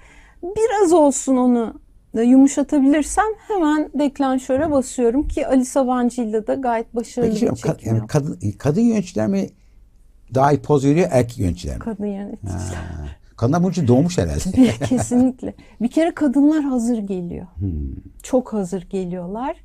Biraz 0.43 0.93
olsun 0.93 1.37
onu 1.37 1.79
yumuşatabilirsem 2.13 3.25
hemen 3.47 3.89
deklanşöre 3.99 4.71
basıyorum 4.71 5.27
ki 5.27 5.47
Ali 5.47 5.65
Sabancı 5.65 6.21
ile 6.21 6.47
de 6.47 6.55
gayet 6.55 6.95
başarılı 6.95 7.29
Peki 7.29 7.51
bir 7.51 7.55
çekim 7.55 7.95
yani 7.95 8.07
kadın, 8.07 8.39
kadın 8.57 8.81
yöneticiler 8.81 9.27
mi 9.27 9.47
daha 10.33 10.51
iyi 10.51 10.61
poz 10.61 10.85
veriyor 10.85 11.07
erkek 11.11 11.39
yöneticiler 11.39 11.75
mi? 11.75 11.83
Kadın 11.83 12.05
yöneticiler. 12.05 12.75
Ha. 12.75 13.18
Kadınlar 13.39 13.61
bunun 13.61 13.71
için 13.71 13.87
doğmuş 13.87 14.17
herhalde. 14.17 14.71
Kesinlikle. 14.85 15.53
Bir 15.81 15.87
kere 15.87 16.11
kadınlar 16.11 16.63
hazır 16.63 16.97
geliyor. 16.97 17.47
Çok 18.23 18.53
hazır 18.53 18.81
geliyorlar. 18.89 19.57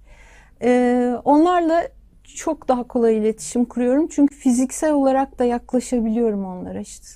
Ee, 0.63 1.15
onlarla 1.25 1.89
çok 2.25 2.69
daha 2.69 2.83
kolay 2.83 3.19
iletişim 3.19 3.65
kuruyorum. 3.65 4.09
Çünkü 4.11 4.37
fiziksel 4.37 4.93
olarak 4.93 5.39
da 5.39 5.45
yaklaşabiliyorum 5.45 6.45
onlara. 6.45 6.81
İşte 6.81 7.07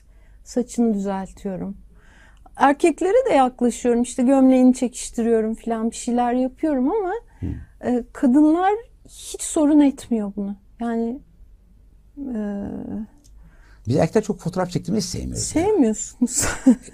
saçını 0.44 0.94
düzeltiyorum. 0.94 1.76
Erkeklere 2.56 3.30
de 3.30 3.34
yaklaşıyorum. 3.34 4.02
İşte 4.02 4.22
gömleğini 4.22 4.74
çekiştiriyorum 4.74 5.54
falan 5.54 5.90
bir 5.90 5.96
şeyler 5.96 6.32
yapıyorum 6.32 6.90
ama 6.90 7.12
e, 7.84 8.04
kadınlar 8.12 8.72
hiç 9.08 9.42
sorun 9.42 9.80
etmiyor 9.80 10.32
bunu. 10.36 10.56
Yani 10.80 11.18
e, 12.18 12.40
Biz 13.88 13.96
erkekler 13.96 14.22
çok 14.22 14.40
fotoğraf 14.40 14.70
çektirmeyi 14.70 15.03
sevmiyoruz. 15.03 15.44
sevmiyorsunuz. 15.44 16.44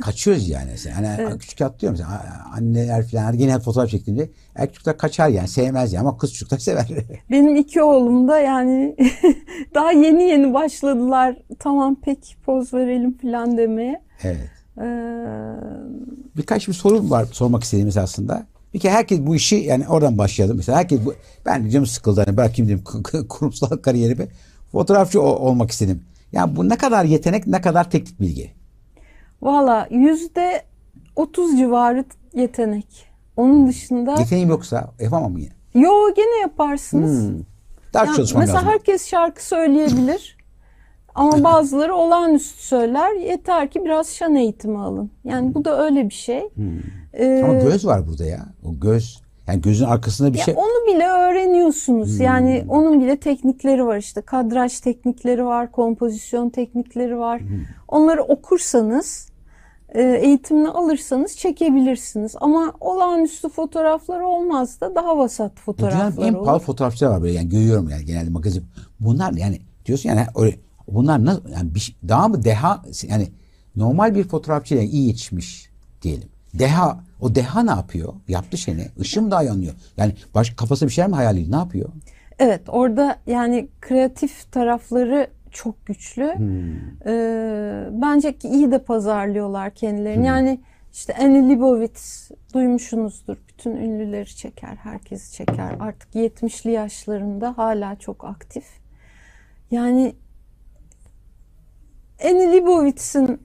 Kaçıyoruz 0.01 0.49
yani. 0.49 0.71
Yani 0.89 1.39
küçük 1.39 1.61
atlıyor 1.63 1.93
mesela 1.93 2.09
a- 2.11 2.57
anneler 2.57 3.09
falan 3.09 3.39
genel 3.39 3.61
fotoğraf 3.61 3.91
çektiğinde 3.91 4.31
erkek 4.55 4.75
çocuklar 4.75 4.99
kaçar 4.99 5.29
yani 5.29 5.49
sevmez 5.49 5.93
yani 5.93 6.09
ama 6.09 6.19
kız 6.19 6.33
çocuklar 6.33 6.59
sever. 6.69 6.87
Benim 7.31 7.57
iki 7.57 7.83
oğlum 7.83 8.29
da 8.29 8.39
yani 8.39 8.97
daha 9.75 9.93
yeni 9.93 10.23
yeni 10.23 10.55
başladılar. 10.55 11.37
Tamam 11.59 11.97
peki 12.05 12.37
poz 12.47 12.75
verelim 12.75 13.19
falan 13.19 13.57
demeye. 13.59 14.03
evet. 14.23 14.51
Ee, 14.79 14.85
Birkaç 16.37 16.69
bir 16.69 16.73
soru 16.73 17.11
var 17.11 17.27
sormak 17.33 17.65
istediğimiz 17.65 17.97
aslında. 17.97 18.47
Bir 18.75 18.79
kere 18.79 18.93
herkes 18.93 19.21
bu 19.21 19.37
işi 19.37 19.57
yani 19.57 19.89
oradan 19.89 20.19
başlayalım. 20.19 20.57
Mesela 20.57 20.79
herkes 20.79 21.05
bu, 21.05 21.15
ben 21.47 21.69
canım 21.69 21.87
sıkıldı 21.87 22.23
hani 22.27 22.37
bırakayım 22.37 22.71
dedim 22.71 22.85
kurumsal 23.29 23.69
kariyerimi. 23.77 24.27
Fotoğrafçı 24.73 25.23
olmak 25.23 25.71
istedim. 25.71 26.03
Yani 26.35 26.57
bu 26.57 26.69
ne 26.69 26.77
kadar 26.77 27.05
yetenek 27.05 27.47
ne 27.47 27.61
kadar 27.61 27.91
teknik 27.91 28.21
bilgi. 28.21 28.51
Valla 29.43 29.87
yüzde 29.91 30.63
otuz 31.17 31.59
civarı 31.59 32.05
yetenek. 32.35 33.07
Onun 33.37 33.67
dışında 33.69 34.15
Yeteneğim 34.19 34.49
yoksa 34.49 34.91
yapamam 35.01 35.33
mı 35.33 35.41
yine? 35.41 35.53
yo 35.75 35.91
gene 36.17 36.41
yaparsınız. 36.43 37.45
Daha 37.95 38.05
Yani 38.05 38.17
çalışmam 38.17 38.41
mesela 38.41 38.57
lazım. 38.59 38.69
herkes 38.71 39.09
şarkı 39.09 39.47
söyleyebilir. 39.47 40.37
Ama 41.15 41.45
bazıları 41.45 41.95
olağanüstü 41.95 42.63
söyler. 42.63 43.13
Yeter 43.15 43.71
ki 43.71 43.85
biraz 43.85 44.09
şan 44.09 44.35
eğitimi 44.35 44.79
alın. 44.79 45.11
Yani 45.25 45.55
bu 45.55 45.65
da 45.65 45.85
öyle 45.85 46.09
bir 46.09 46.15
şey. 46.15 46.49
Ee, 47.13 47.43
Ama 47.45 47.53
göz 47.53 47.87
var 47.87 48.07
burada 48.09 48.25
ya. 48.25 48.47
O 48.65 48.81
göz. 48.81 49.23
Yani 49.49 49.61
gözün 49.61 49.85
arkasında 49.85 50.33
bir 50.33 50.39
ya 50.39 50.45
şey. 50.45 50.55
onu 50.57 50.95
bile 50.95 51.07
öğreniyorsunuz. 51.07 52.21
Yani 52.21 52.65
onun 52.69 53.01
bile 53.01 53.17
teknikleri 53.17 53.87
var 53.87 53.97
işte. 53.97 54.21
Kadraj 54.21 54.81
teknikleri 54.81 55.45
var, 55.45 55.73
kompozisyon 55.73 56.51
teknikleri 56.51 57.19
var. 57.19 57.41
Onları 57.89 58.23
okursanız, 58.23 59.29
e, 59.89 60.03
eğitimini 60.03 60.69
alırsanız 60.69 61.37
çekebilirsiniz. 61.37 62.35
Ama 62.41 62.73
olağanüstü 62.81 63.49
fotoğraflar 63.49 64.21
olmaz 64.21 64.81
da 64.81 64.95
daha 64.95 65.19
vasat 65.19 65.53
Dünyanın 65.53 65.65
fotoğraflar 65.65 66.27
en 66.27 66.35
olur. 66.35 66.45
pahalı 66.45 66.61
fotoğrafçılar 66.61 67.11
var 67.11 67.23
böyle 67.23 67.33
yani 67.33 67.49
görüyorum 67.49 67.89
yani 67.89 68.05
genelde 68.05 68.31
magazin. 68.31 68.65
Bunlar 69.01 69.33
yani 69.33 69.61
diyorsun 69.87 70.09
yani 70.09 70.27
öyle, 70.37 70.57
bunlar 70.89 71.25
nasıl 71.25 71.49
yani 71.49 71.75
bir, 71.75 71.81
şey- 71.81 71.97
daha 72.09 72.29
mı 72.29 72.45
deha 72.45 72.83
yani 73.09 73.29
normal 73.77 74.15
bir 74.15 74.25
fotoğrafçı 74.25 74.75
yani 74.75 74.89
iyi 74.89 75.07
yetişmiş 75.07 75.71
diyelim. 76.03 76.29
Deha 76.55 77.04
o 77.25 77.35
deha 77.35 77.63
ne 77.63 77.71
yapıyor? 77.71 78.15
Yaptığı 78.29 78.59
şey 78.59 78.77
ne? 78.77 78.89
Işığım 78.99 79.31
daha 79.31 79.43
yanıyor. 79.43 79.75
Yani 79.97 80.15
baş 80.35 80.51
kafasında 80.51 80.89
bir 80.89 80.95
şeyler 80.95 81.11
mi 81.11 81.17
hayal 81.17 81.37
ediyor? 81.37 81.53
Ne 81.53 81.57
yapıyor? 81.57 81.89
Evet 82.39 82.63
orada 82.69 83.19
yani 83.27 83.69
kreatif 83.81 84.53
tarafları 84.53 85.31
çok 85.51 85.87
güçlü. 85.87 86.35
Hmm. 86.37 86.77
Ee, 87.07 87.89
bence 87.93 88.39
ki 88.39 88.49
iyi 88.49 88.71
de 88.71 88.79
pazarlıyorlar 88.79 89.75
kendilerini. 89.75 90.27
Yani 90.27 90.61
işte 90.93 91.15
Annie 91.21 91.49
Leibovitz 91.49 92.31
duymuşsunuzdur. 92.55 93.37
Bütün 93.49 93.77
ünlüleri 93.77 94.37
çeker, 94.37 94.77
herkesi 94.77 95.33
çeker. 95.33 95.77
Artık 95.81 96.15
70'li 96.15 96.71
yaşlarında 96.71 97.59
hala 97.59 97.97
çok 97.99 98.25
aktif. 98.25 98.65
Yani 99.71 100.15
Annie 102.25 102.53
Leibovitz'in 102.53 103.41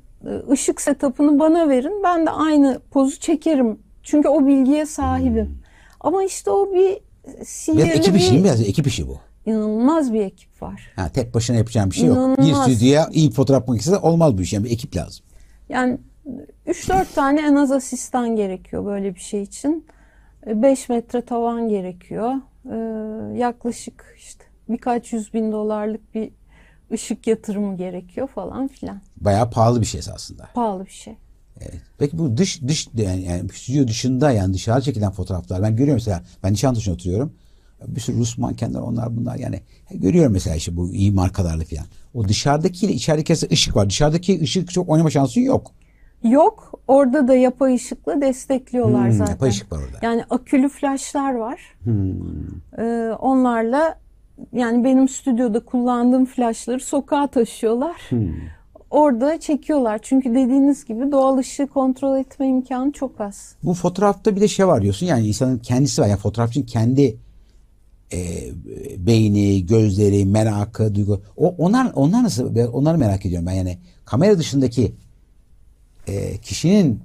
ışık 0.52 0.82
setup'ını 0.82 1.40
bana 1.40 1.70
verin. 1.70 2.02
Ben 2.04 2.26
de 2.26 2.30
aynı 2.30 2.80
pozu 2.92 3.20
çekerim. 3.20 3.80
Çünkü 4.04 4.28
o 4.28 4.48
bilgiye 4.48 4.86
sahibim. 4.86 5.60
Ama 6.00 6.24
işte 6.24 6.52
o 6.52 6.74
bir 6.74 6.98
Biraz 7.28 7.48
sihirli 7.48 7.82
ekip 7.82 8.16
işi 8.16 8.28
bir, 8.28 8.32
değil 8.32 8.42
mi? 8.42 8.44
Biraz 8.44 8.62
ekip 8.62 8.88
işi 8.88 9.08
bu. 9.08 9.18
inanılmaz 9.46 10.14
bir 10.14 10.22
ekip 10.22 10.62
var. 10.62 10.92
Ha, 10.96 11.10
tek 11.10 11.34
başına 11.34 11.58
yapacağım 11.58 11.90
bir 11.90 11.96
şey 11.96 12.06
yok. 12.08 12.18
İnanılmaz. 12.18 12.68
Bir 12.68 12.74
stüdyoya 12.74 13.10
iyi 13.12 13.32
fotoğraf 13.32 13.68
makinesi 13.68 13.96
olmaz 13.96 14.38
bu 14.38 14.42
iş. 14.42 14.54
Yani 14.54 14.64
bir 14.66 14.72
ekip 14.72 14.96
lazım. 14.96 15.26
Yani 15.70 15.98
3-4 16.68 17.06
tane 17.16 17.42
en 17.42 17.56
az 17.56 17.72
asistan 17.72 18.36
gerekiyor 18.36 18.86
böyle 18.86 19.16
bir 19.16 19.20
şey 19.20 19.42
için. 19.42 19.86
5 20.46 20.90
metre 20.90 21.22
tavan 21.22 21.70
gerekiyor. 21.70 22.34
Ee, 22.72 23.38
yaklaşık 23.38 24.16
işte 24.18 24.44
birkaç 24.70 25.14
yüz 25.14 25.34
bin 25.34 25.52
dolarlık 25.52 26.16
bir 26.16 26.32
ışık 26.92 27.28
yatırımı 27.28 27.78
gerekiyor 27.78 28.28
falan 28.28 28.68
filan. 28.68 29.02
Bayağı 29.18 29.52
pahalı 29.52 29.82
bir 29.82 29.86
şey 29.86 30.00
esasında. 30.00 30.50
Pahalı 30.54 30.86
bir 30.86 30.92
şey. 30.92 31.16
Evet. 31.62 31.82
Peki 31.98 32.18
bu 32.18 32.38
dış 32.38 32.62
dış 32.62 32.90
yani, 32.94 33.24
yani 33.24 33.50
stüdyo 33.50 33.88
dışında 33.88 34.32
yani 34.32 34.54
dışarı 34.54 34.82
çekilen 34.82 35.12
fotoğraflar 35.12 35.62
ben 35.62 35.72
görüyorum 35.76 35.96
mesela 36.06 36.24
ben 36.44 36.54
Nişantaşı'nda 36.54 36.94
oturuyorum. 36.96 37.34
Bir 37.88 38.02
sürü 38.02 38.18
Rus 38.18 38.38
mankenler 38.38 38.80
onlar 38.80 39.18
bunlar 39.18 39.36
yani 39.36 39.62
görüyorum 39.92 40.34
mesela 40.34 40.56
işte 40.56 40.78
bu 40.78 40.94
iyi 40.94 41.12
markalarla 41.12 41.64
falan. 41.64 41.86
O 42.14 42.28
dışarıdaki 42.28 42.86
ile 42.86 42.94
içerideki 42.94 43.34
arasında 43.34 43.52
ışık 43.54 43.76
var. 43.76 43.90
Dışarıdaki 43.90 44.42
ışık 44.42 44.72
çok 44.72 44.90
oynama 44.90 45.10
şansı 45.10 45.40
yok. 45.40 45.72
Yok. 46.24 46.82
Orada 46.88 47.28
da 47.28 47.36
yapay 47.36 47.76
ışıkla 47.76 48.22
destekliyorlar 48.22 49.06
Hmm, 49.10 49.18
zaten. 49.18 49.32
yapay 49.34 49.50
ışık 49.50 49.72
var 49.72 49.78
orada. 49.78 49.98
Yani 50.02 50.24
akülü 50.30 50.70
flaşlar 50.70 51.34
var. 51.34 51.60
Ee, 52.80 53.12
onlarla 53.20 54.00
yani 54.54 54.84
benim 54.84 55.10
stüdyoda 55.10 55.60
kullandığım 55.60 56.26
flaşları 56.26 56.80
sokağa 56.80 57.28
taşıyorlar. 57.28 58.10
Orada 58.92 59.40
çekiyorlar. 59.40 60.00
Çünkü 60.04 60.30
dediğiniz 60.30 60.86
gibi 60.86 61.12
doğal 61.12 61.38
ışığı 61.38 61.68
kontrol 61.68 62.18
etme 62.18 62.48
imkanı 62.48 62.92
çok 62.92 63.22
az. 63.22 63.56
Bu 63.64 63.74
fotoğrafta 63.74 64.36
bir 64.36 64.42
de 64.42 64.48
şey 64.48 64.68
var 64.68 64.82
diyorsun 64.82 65.06
yani 65.06 65.28
insanın 65.28 65.58
kendisi 65.58 66.02
var. 66.02 66.08
Yani 66.08 66.20
fotoğrafçının 66.20 66.66
kendi 66.66 67.18
e, 68.14 68.18
beyni, 68.98 69.66
gözleri, 69.66 70.26
merakı, 70.26 70.96
duygu. 70.96 71.22
O, 71.38 71.56
onlar, 71.58 71.92
onlar 71.96 72.24
nasıl? 72.24 72.56
Onları 72.74 72.98
merak 72.98 73.26
ediyorum 73.26 73.48
ben 73.48 73.54
yani. 73.54 73.78
Kamera 74.06 74.38
dışındaki 74.38 74.96
e, 76.08 76.38
kişinin 76.38 77.02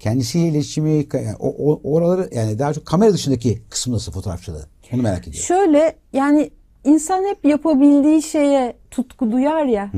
kendisiyle 0.00 0.48
iletişimi, 0.48 1.06
yani 1.12 1.36
o, 1.38 1.48
o, 1.48 1.80
oraları 1.92 2.30
yani 2.34 2.58
daha 2.58 2.74
çok 2.74 2.86
kamera 2.86 3.12
dışındaki 3.12 3.62
kısmı 3.70 3.94
nasıl 3.94 4.12
fotoğrafçılığı? 4.12 4.66
Onu 4.92 5.02
merak 5.02 5.28
ediyorum. 5.28 5.46
Şöyle 5.46 5.96
yani 6.12 6.50
insan 6.84 7.24
hep 7.24 7.44
yapabildiği 7.44 8.22
şeye 8.22 8.76
tutku 8.90 9.32
duyar 9.32 9.64
ya. 9.64 9.90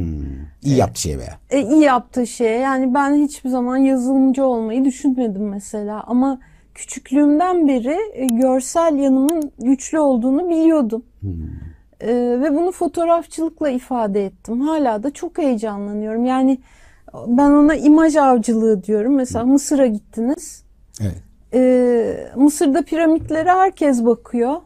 İyi 0.62 0.76
yaptığı 0.76 1.00
şey 1.00 1.18
veya. 1.18 1.38
e, 1.50 1.60
iyi 1.60 1.80
yaptığı 1.82 2.26
şeye. 2.26 2.58
Yani 2.58 2.94
ben 2.94 3.14
hiçbir 3.14 3.50
zaman 3.50 3.76
yazılımcı 3.76 4.44
olmayı 4.44 4.84
düşünmedim 4.84 5.48
mesela. 5.48 6.02
Ama 6.06 6.38
küçüklüğümden 6.74 7.68
beri 7.68 7.96
e, 8.12 8.26
görsel 8.26 8.94
yanımın 8.96 9.52
güçlü 9.58 9.98
olduğunu 9.98 10.48
biliyordum. 10.48 11.02
E, 12.00 12.08
ve 12.14 12.54
bunu 12.56 12.72
fotoğrafçılıkla 12.72 13.68
ifade 13.68 14.26
ettim. 14.26 14.60
Hala 14.60 15.02
da 15.02 15.10
çok 15.10 15.38
heyecanlanıyorum. 15.38 16.24
Yani 16.24 16.58
ben 17.26 17.50
ona 17.50 17.74
imaj 17.74 18.16
avcılığı 18.16 18.84
diyorum. 18.84 19.14
Mesela 19.14 19.44
Mısır'a 19.44 19.86
gittiniz. 19.86 20.64
Evet. 21.00 21.22
Ee, 21.54 22.26
Mısır'da 22.36 22.82
piramitlere 22.82 23.50
herkes 23.50 24.04
bakıyor. 24.04 24.56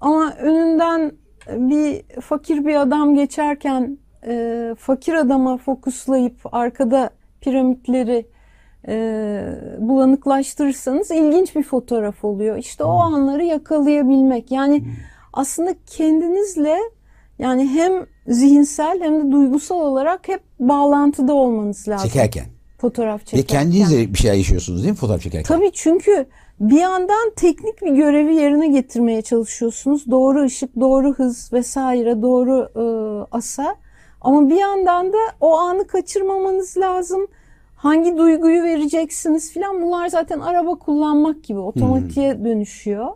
Ama 0.00 0.32
önünden 0.32 1.12
bir 1.48 2.20
fakir 2.20 2.66
bir 2.66 2.80
adam 2.80 3.14
geçerken 3.14 3.98
e, 4.26 4.74
fakir 4.78 5.14
adama 5.14 5.56
fokuslayıp 5.56 6.54
arkada 6.54 7.10
piramitleri 7.40 8.26
e, 8.88 9.42
bulanıklaştırırsanız 9.78 11.10
ilginç 11.10 11.56
bir 11.56 11.62
fotoğraf 11.62 12.24
oluyor. 12.24 12.56
İşte 12.56 12.84
o 12.84 12.98
anları 12.98 13.44
yakalayabilmek. 13.44 14.50
Yani 14.50 14.84
aslında 15.32 15.74
kendinizle 15.86 16.76
yani 17.38 17.68
hem 17.68 18.06
zihinsel 18.26 19.00
hem 19.02 19.20
de 19.20 19.32
duygusal 19.32 19.80
olarak 19.80 20.28
hep 20.28 20.42
bağlantıda 20.60 21.34
olmanız 21.34 21.88
lazım. 21.88 22.08
Çekerken. 22.08 22.44
Fotoğraf 22.80 23.20
Ve 23.20 23.24
çekerken. 23.24 23.58
kendinizle 23.58 24.12
bir 24.12 24.18
şey 24.18 24.38
yaşıyorsunuz 24.38 24.82
değil 24.82 24.90
mi 24.90 24.96
fotoğraf 24.96 25.20
çekerken? 25.22 25.56
Tabii 25.56 25.70
çünkü 25.72 26.26
bir 26.60 26.80
yandan 26.80 27.32
teknik 27.36 27.82
bir 27.82 27.92
görevi 27.92 28.34
yerine 28.34 28.68
getirmeye 28.68 29.22
çalışıyorsunuz. 29.22 30.10
Doğru 30.10 30.44
ışık, 30.44 30.80
doğru 30.80 31.14
hız 31.14 31.52
vesaire, 31.52 32.22
doğru 32.22 32.68
e, 32.76 32.84
asa. 33.36 33.74
Ama 34.20 34.50
bir 34.50 34.56
yandan 34.56 35.12
da 35.12 35.18
o 35.40 35.58
anı 35.58 35.86
kaçırmamanız 35.86 36.76
lazım. 36.76 37.26
Hangi 37.76 38.16
duyguyu 38.16 38.62
vereceksiniz 38.62 39.52
filan 39.52 39.82
bunlar 39.82 40.08
zaten 40.08 40.40
araba 40.40 40.74
kullanmak 40.74 41.44
gibi 41.44 41.58
otomatiğe 41.58 42.44
dönüşüyor. 42.44 43.08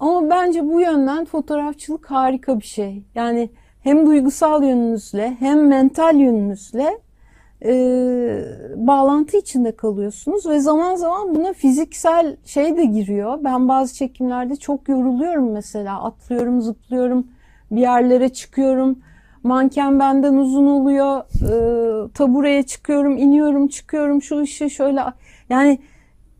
Ama 0.00 0.30
bence 0.30 0.64
bu 0.64 0.80
yönden 0.80 1.24
fotoğrafçılık 1.24 2.10
harika 2.10 2.60
bir 2.60 2.64
şey. 2.64 3.02
Yani 3.14 3.50
hem 3.80 4.06
duygusal 4.06 4.62
yönünüzle 4.62 5.36
hem 5.40 5.66
mental 5.68 6.16
yönünüzle 6.16 7.03
e, 7.64 7.74
bağlantı 8.76 9.36
içinde 9.36 9.76
kalıyorsunuz 9.76 10.46
ve 10.46 10.60
zaman 10.60 10.96
zaman 10.96 11.34
buna 11.34 11.52
fiziksel 11.52 12.36
şey 12.44 12.76
de 12.76 12.84
giriyor. 12.84 13.38
Ben 13.44 13.68
bazı 13.68 13.94
çekimlerde 13.94 14.56
çok 14.56 14.88
yoruluyorum 14.88 15.52
mesela. 15.52 16.02
Atlıyorum, 16.02 16.62
zıplıyorum, 16.62 17.26
bir 17.70 17.80
yerlere 17.80 18.28
çıkıyorum. 18.28 18.98
Manken 19.42 19.98
benden 20.00 20.34
uzun 20.34 20.66
oluyor. 20.66 21.20
E, 21.20 22.12
tabureye 22.12 22.62
çıkıyorum, 22.62 23.16
iniyorum, 23.16 23.68
çıkıyorum. 23.68 24.22
Şu 24.22 24.40
ışığı 24.40 24.70
şöyle 24.70 25.00
yani 25.48 25.78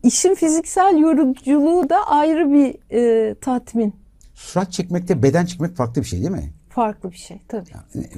işin 0.03 0.35
fiziksel 0.35 0.97
yoruculuğu 0.97 1.89
da 1.89 2.07
ayrı 2.07 2.53
bir 2.53 2.75
e, 2.91 3.35
tatmin. 3.35 3.93
Surat 4.33 4.71
çekmekte 4.71 5.23
beden 5.23 5.45
çekmek 5.45 5.75
farklı 5.75 6.01
bir 6.01 6.07
şey 6.07 6.19
değil 6.19 6.31
mi? 6.31 6.53
Farklı 6.75 7.11
bir 7.11 7.17
şey 7.17 7.37
tabii. 7.47 7.69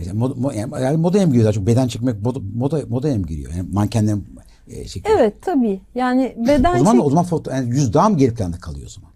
Yani 0.06 0.14
moda, 0.14 0.34
mo- 0.34 0.56
yani 0.58 0.84
yani 0.84 0.98
modaya 0.98 1.26
mı 1.26 1.32
giriyor 1.32 1.46
daha 1.46 1.54
çok? 1.54 1.68
Beden 1.68 1.88
çekmek 1.88 2.22
moda, 2.22 2.40
moda, 2.56 2.82
modaya 2.90 3.16
mı 3.16 3.26
giriyor? 3.26 3.52
Yani 3.54 3.70
mankenlerin 3.74 4.26
e, 4.68 4.86
şekli. 4.88 5.12
Evet 5.18 5.34
tabii. 5.42 5.82
Yani 5.96 6.36
beden 6.48 6.76
O 6.76 6.78
zaman 6.78 6.96
çek- 6.96 7.06
o 7.06 7.10
zaman 7.10 7.26
foto, 7.26 7.52
yani 7.52 7.70
yüz 7.70 7.94
daha 7.94 8.10
mı 8.10 8.18
geri 8.18 8.34
planda 8.34 8.58
kalıyor 8.58 8.88
o 8.88 8.90
zaman? 8.90 9.12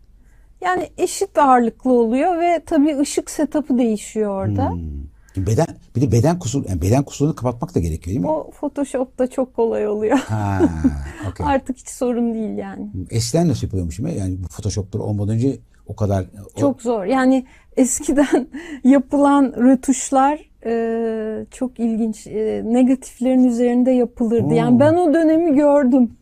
Yani 0.62 0.89
eşit 0.97 1.38
ağırlıklı 1.38 1.91
oluyor 1.91 2.39
ve 2.39 2.62
tabii 2.65 2.99
ışık 2.99 3.32
setup'ı 3.32 3.77
değişiyor 3.77 4.30
orada. 4.47 4.69
Hmm. 4.71 5.45
Beden 5.47 5.67
bir 5.95 6.01
de 6.01 6.12
beden 6.12 6.39
kusur 6.39 6.65
yani 6.69 6.82
beden 6.82 7.04
kusurunu 7.04 7.36
kapatmak 7.36 7.75
da 7.75 7.80
gerekiyor 7.80 8.08
değil 8.08 8.19
mi? 8.19 8.27
O 8.32 8.51
Photoshop'ta 8.51 9.27
çok 9.27 9.56
kolay 9.56 9.88
oluyor. 9.88 10.17
Ha, 10.17 10.62
okey. 11.32 11.45
Artık 11.45 11.77
hiç 11.77 11.89
sorun 11.89 12.34
değil 12.34 12.58
yani. 12.58 12.89
Eskiden 13.10 13.47
nasıl 13.47 13.63
yapılıyormuş? 13.67 13.99
Yani 13.99 14.43
bu 14.43 14.47
Photoshop'lar 14.47 14.99
olmadan 14.99 15.36
önce 15.36 15.60
o 15.91 15.95
kadar 15.95 16.25
o- 16.56 16.60
Çok 16.60 16.82
zor. 16.82 17.06
Yani 17.06 17.45
eskiden 17.77 18.47
yapılan 18.84 19.54
rötuşlar 19.58 20.49
e, 20.65 21.45
çok 21.51 21.80
ilginç. 21.80 22.27
E, 22.27 22.62
negatiflerin 22.65 23.43
üzerinde 23.43 23.91
yapılırdı. 23.91 24.54
Yani 24.54 24.80
ben 24.80 24.93
o 24.93 25.13
dönemi 25.13 25.56
gördüm. 25.56 26.12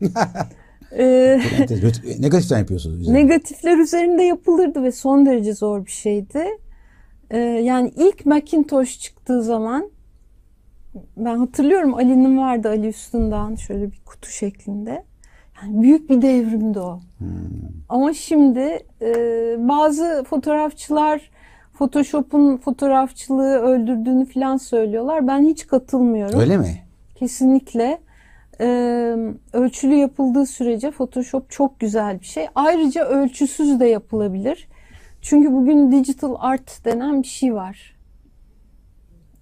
E, 0.98 1.40
negatiften 2.20 2.58
yapıyorsunuz. 2.58 3.00
üzerine. 3.00 3.18
negatifler 3.24 3.78
üzerinde 3.78 4.22
yapılırdı 4.22 4.82
ve 4.82 4.92
son 4.92 5.26
derece 5.26 5.52
zor 5.54 5.86
bir 5.86 5.90
şeydi. 5.90 6.44
Ee, 7.30 7.38
yani 7.38 7.92
ilk 7.96 8.26
Macintosh 8.26 8.98
çıktığı 9.00 9.42
zaman 9.42 9.90
ben 11.16 11.38
hatırlıyorum 11.38 11.94
Ali'nin 11.94 12.38
vardı 12.38 12.68
Ali 12.68 12.88
Üstündağ'ın 12.88 13.54
şöyle 13.54 13.92
bir 13.92 14.00
kutu 14.06 14.30
şeklinde. 14.30 15.04
Yani 15.62 15.82
büyük 15.82 16.10
bir 16.10 16.22
devrimdi 16.22 16.78
o. 16.78 17.00
Ama 17.88 18.14
şimdi 18.14 18.78
e, 19.02 19.14
bazı 19.58 20.24
fotoğrafçılar 20.28 21.30
Photoshop'un 21.72 22.56
fotoğrafçılığı 22.56 23.58
öldürdüğünü 23.58 24.26
falan 24.26 24.56
söylüyorlar. 24.56 25.26
Ben 25.26 25.44
hiç 25.44 25.66
katılmıyorum. 25.66 26.40
Öyle 26.40 26.56
mi? 26.56 26.82
Kesinlikle 27.14 27.98
e, 28.60 28.66
ölçülü 29.52 29.94
yapıldığı 29.94 30.46
sürece 30.46 30.90
Photoshop 30.90 31.50
çok 31.50 31.80
güzel 31.80 32.20
bir 32.20 32.26
şey. 32.26 32.46
Ayrıca 32.54 33.04
ölçüsüz 33.04 33.80
de 33.80 33.86
yapılabilir. 33.86 34.68
Çünkü 35.22 35.52
bugün 35.52 35.92
digital 35.92 36.36
art 36.38 36.84
denen 36.84 37.22
bir 37.22 37.28
şey 37.28 37.54
var. 37.54 37.96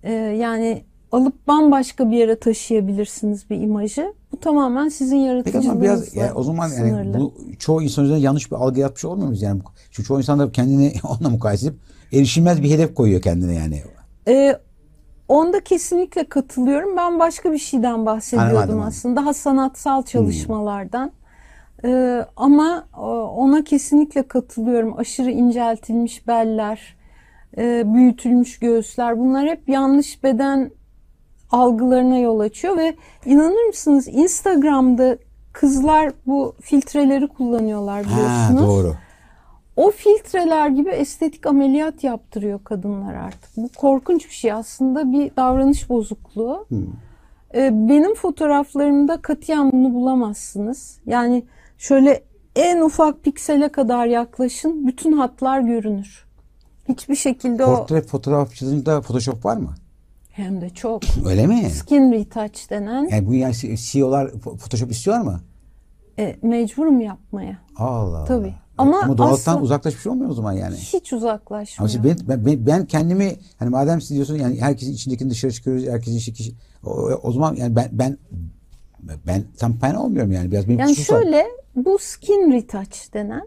E, 0.02 0.12
yani 0.12 0.85
alıp 1.12 1.46
bambaşka 1.46 2.11
bir 2.11 2.16
yere 2.16 2.38
taşıyabilirsiniz 2.38 3.50
bir 3.50 3.61
imajı. 3.61 4.14
Bu 4.32 4.40
tamamen 4.40 4.88
sizin 4.88 5.16
yaratıcılığınızla 5.16 5.80
biraz 5.80 6.16
yani 6.16 6.32
o 6.32 6.42
zaman 6.42 6.68
yani 6.68 6.74
sınırlı. 6.90 7.20
bu 7.20 7.34
çoğu 7.58 7.82
insan 7.82 8.04
üzerinde 8.04 8.24
yanlış 8.24 8.50
bir 8.50 8.56
algı 8.56 8.80
yapmış 8.80 9.04
olmuyor 9.04 9.26
muyuz? 9.28 9.42
Yani 9.42 9.60
çünkü 9.90 10.06
çoğu 10.08 10.18
insan 10.18 10.38
da 10.38 10.52
kendini 10.52 10.92
onunla 11.08 11.30
mukayese 11.30 11.66
edip 11.66 11.78
erişilmez 12.12 12.62
bir 12.62 12.70
hedef 12.70 12.94
koyuyor 12.94 13.22
kendine 13.22 13.54
yani. 13.54 13.82
Ee, 14.28 14.58
onda 15.28 15.60
kesinlikle 15.64 16.24
katılıyorum. 16.28 16.96
Ben 16.96 17.18
başka 17.18 17.52
bir 17.52 17.58
şeyden 17.58 18.06
bahsediyordum 18.06 18.56
Anladım, 18.56 18.74
anladım. 18.74 18.88
aslında. 18.88 19.20
Daha 19.20 19.34
sanatsal 19.34 20.02
çalışmalardan. 20.02 21.12
Ee, 21.84 22.24
ama 22.36 22.88
o- 22.98 23.22
ona 23.22 23.64
kesinlikle 23.64 24.28
katılıyorum. 24.28 24.98
Aşırı 24.98 25.30
inceltilmiş 25.30 26.26
beller, 26.26 26.96
e, 27.58 27.94
büyütülmüş 27.94 28.58
göğüsler 28.58 29.18
bunlar 29.18 29.48
hep 29.48 29.68
yanlış 29.68 30.22
beden 30.24 30.70
algılarına 31.50 32.18
yol 32.18 32.40
açıyor 32.40 32.76
ve 32.76 32.96
inanır 33.26 33.66
mısınız 33.66 34.08
Instagram'da 34.08 35.18
kızlar 35.52 36.12
bu 36.26 36.54
filtreleri 36.61 37.28
kullanıyorlar 37.28 38.04
Ha 38.04 38.11
biliyorsunuz. 38.12 38.62
doğru. 38.70 38.94
O 39.76 39.90
filtreler 39.90 40.68
gibi 40.68 40.88
estetik 40.90 41.46
ameliyat 41.46 42.04
yaptırıyor 42.04 42.64
kadınlar 42.64 43.14
artık. 43.14 43.50
Bu 43.56 43.68
korkunç 43.76 44.26
bir 44.28 44.34
şey 44.34 44.52
aslında 44.52 45.12
bir 45.12 45.37
davranış 45.37 45.88
bozukluğu. 45.90 46.66
Ee, 47.54 47.70
benim 47.88 48.14
fotoğraflarımda 48.14 49.22
katiyen 49.22 49.72
bunu 49.72 49.94
bulamazsınız. 49.94 50.98
Yani 51.06 51.44
şöyle 51.78 52.22
en 52.56 52.80
ufak 52.80 53.22
piksele 53.24 53.68
kadar 53.72 54.06
yaklaşın 54.06 54.87
bütün 54.87 55.12
hatlar 55.12 55.61
görünür. 55.61 56.24
Hiçbir 56.88 57.14
şekilde 57.16 57.64
o 57.64 57.76
Portre 57.76 58.02
fotoğrafçılığında 58.02 59.00
Photoshop 59.00 59.44
var 59.44 59.56
mı? 59.56 59.74
Hem 60.38 60.61
de 60.61 60.70
çok 60.70 61.03
Öyle 61.27 61.46
mi? 61.46 61.70
skin 61.70 62.12
retouch 62.12 62.70
denen 62.70 63.09
Yani 63.11 63.27
bu 63.27 63.35
yani 63.35 63.55
CEO'lar 63.79 64.31
Photoshop 64.33 64.90
istiyor 64.90 65.18
mu? 65.20 65.40
e, 66.18 66.37
mecburum 66.42 67.01
yapmaya. 67.01 67.59
Allah 67.77 68.24
Tabii. 68.24 68.46
Allah. 68.46 68.55
Ama 68.79 68.98
Ama 69.03 69.18
doğallıktan 69.18 69.53
aslında- 69.53 69.64
uzaklaşmış 69.64 70.07
olmuyor 70.07 70.31
o 70.31 70.35
zaman 70.35 70.53
yani. 70.53 70.77
Hiç 70.77 71.12
Ama 71.12 71.18
uzaklaşmıyor. 71.18 71.88
işte 71.88 72.05
ben, 72.29 72.46
ben, 72.46 72.66
ben 72.66 72.87
kendimi 72.87 73.37
hani 73.59 73.70
madem 73.70 74.01
siz 74.01 74.11
diyorsunuz 74.11 74.40
yani 74.40 74.61
herkesin 74.61 74.92
içindekini 74.92 75.31
dışarı 75.31 75.53
çıkıyoruz, 75.53 75.87
herkesin 75.87 76.16
içi 76.16 76.33
kişi 76.33 76.53
o, 76.85 76.90
o 77.22 77.33
zaman 77.33 77.55
yani 77.55 77.77
ben 77.77 77.88
ben 77.92 78.16
ben 79.27 79.44
tam 79.59 79.79
pen 79.79 79.94
olmuyorum 79.94 80.33
yani 80.33 80.51
biraz 80.51 80.68
benim 80.68 80.79
Yani 80.79 80.96
şöyle 80.96 81.44
bu 81.77 81.98
skin 82.01 82.53
retouch 82.53 83.14
denen 83.14 83.46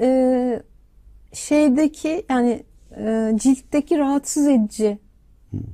e, 0.00 0.62
şeydeki 1.32 2.24
yani 2.30 2.62
e, 2.96 3.32
ciltteki 3.36 3.98
rahatsız 3.98 4.46
edici 4.46 4.98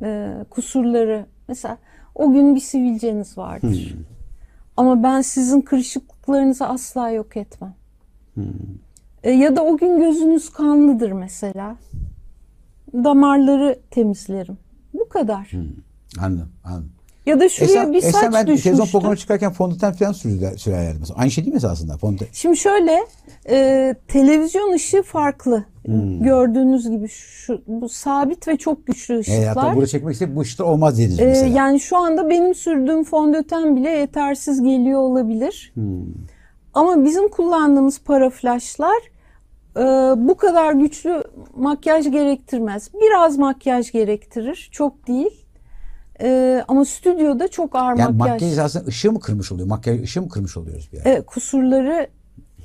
e, 0.02 0.34
kusurları 0.50 1.26
mesela 1.48 1.78
o 2.14 2.32
gün 2.32 2.54
bir 2.54 2.60
sivilceniz 2.60 3.38
vardır. 3.38 3.94
Ama 4.76 5.02
ben 5.02 5.20
sizin 5.20 5.60
kırışıklıklarınızı 5.60 6.66
asla 6.66 7.10
yok 7.10 7.36
etmem. 7.36 7.74
E, 9.22 9.30
ya 9.30 9.56
da 9.56 9.64
o 9.64 9.76
gün 9.76 9.98
gözünüz 9.98 10.52
kanlıdır 10.52 11.12
mesela. 11.12 11.76
Damarları 12.94 13.78
temizlerim. 13.90 14.58
Bu 14.94 15.08
kadar. 15.08 15.50
Anladım, 16.20 16.48
anladım. 16.64 16.92
Ya 17.26 17.40
da 17.40 17.48
şuraya 17.48 17.70
Esen, 17.70 17.92
bir 17.92 18.00
saç 18.00 18.14
esen 18.14 18.32
ben 18.32 18.44
televizyon 18.44 18.74
düşmüştür. 18.74 18.92
programı 18.92 19.16
çıkarken 19.16 19.52
fondöten 19.52 19.92
falan 19.92 20.14
mesela. 20.24 21.14
Aynı 21.16 21.30
şey 21.30 21.44
değil 21.44 21.54
mi 21.54 21.56
esasında? 21.56 21.96
Fondöten. 21.96 22.28
Şimdi 22.32 22.56
şöyle 22.56 23.06
e, 23.48 23.94
televizyon 24.08 24.72
ışığı 24.72 25.02
farklı. 25.02 25.64
Gördüğünüz 26.20 26.90
gibi 26.90 27.08
şu 27.08 27.62
bu 27.66 27.88
sabit 27.88 28.48
ve 28.48 28.56
çok 28.56 28.86
güçlü 28.86 29.18
ışıklar. 29.18 29.44
hatta 29.46 29.74
burada 29.74 29.86
çekmek 29.86 30.12
isteyip 30.12 30.36
bu 30.36 30.40
ışıklar 30.40 30.64
olmaz 30.64 30.98
dediniz 30.98 31.20
E, 31.20 31.24
mesela. 31.26 31.56
yani 31.58 31.80
şu 31.80 31.96
anda 31.96 32.30
benim 32.30 32.54
sürdüğüm 32.54 33.04
fondöten 33.04 33.76
bile 33.76 33.90
yetersiz 33.90 34.62
geliyor 34.62 35.00
olabilir. 35.00 35.72
Ama 36.74 37.04
bizim 37.04 37.28
kullandığımız 37.28 38.00
para 38.00 38.30
flaşlar 38.30 38.98
e, 39.76 39.82
bu 40.28 40.36
kadar 40.36 40.72
güçlü 40.72 41.22
makyaj 41.56 42.10
gerektirmez. 42.10 42.90
Biraz 42.94 43.38
makyaj 43.38 43.92
gerektirir, 43.92 44.68
çok 44.72 45.06
değil. 45.08 45.44
E, 46.22 46.62
ama 46.68 46.84
stüdyoda 46.84 47.48
çok 47.48 47.74
ağır 47.76 47.96
yani 47.98 48.16
makyaj. 48.16 48.32
makyaj 48.32 48.52
esasında 48.52 48.84
ışığı 48.84 49.12
mı 49.12 49.20
kırmış 49.20 49.52
oluyor? 49.52 49.68
Makyaj 49.68 50.02
ışığı 50.02 50.22
mı 50.22 50.28
kırmış 50.28 50.56
oluyoruz 50.56 50.88
bir 50.92 50.96
yerde? 50.96 51.10
Evet, 51.10 51.26
kusurları 51.26 52.06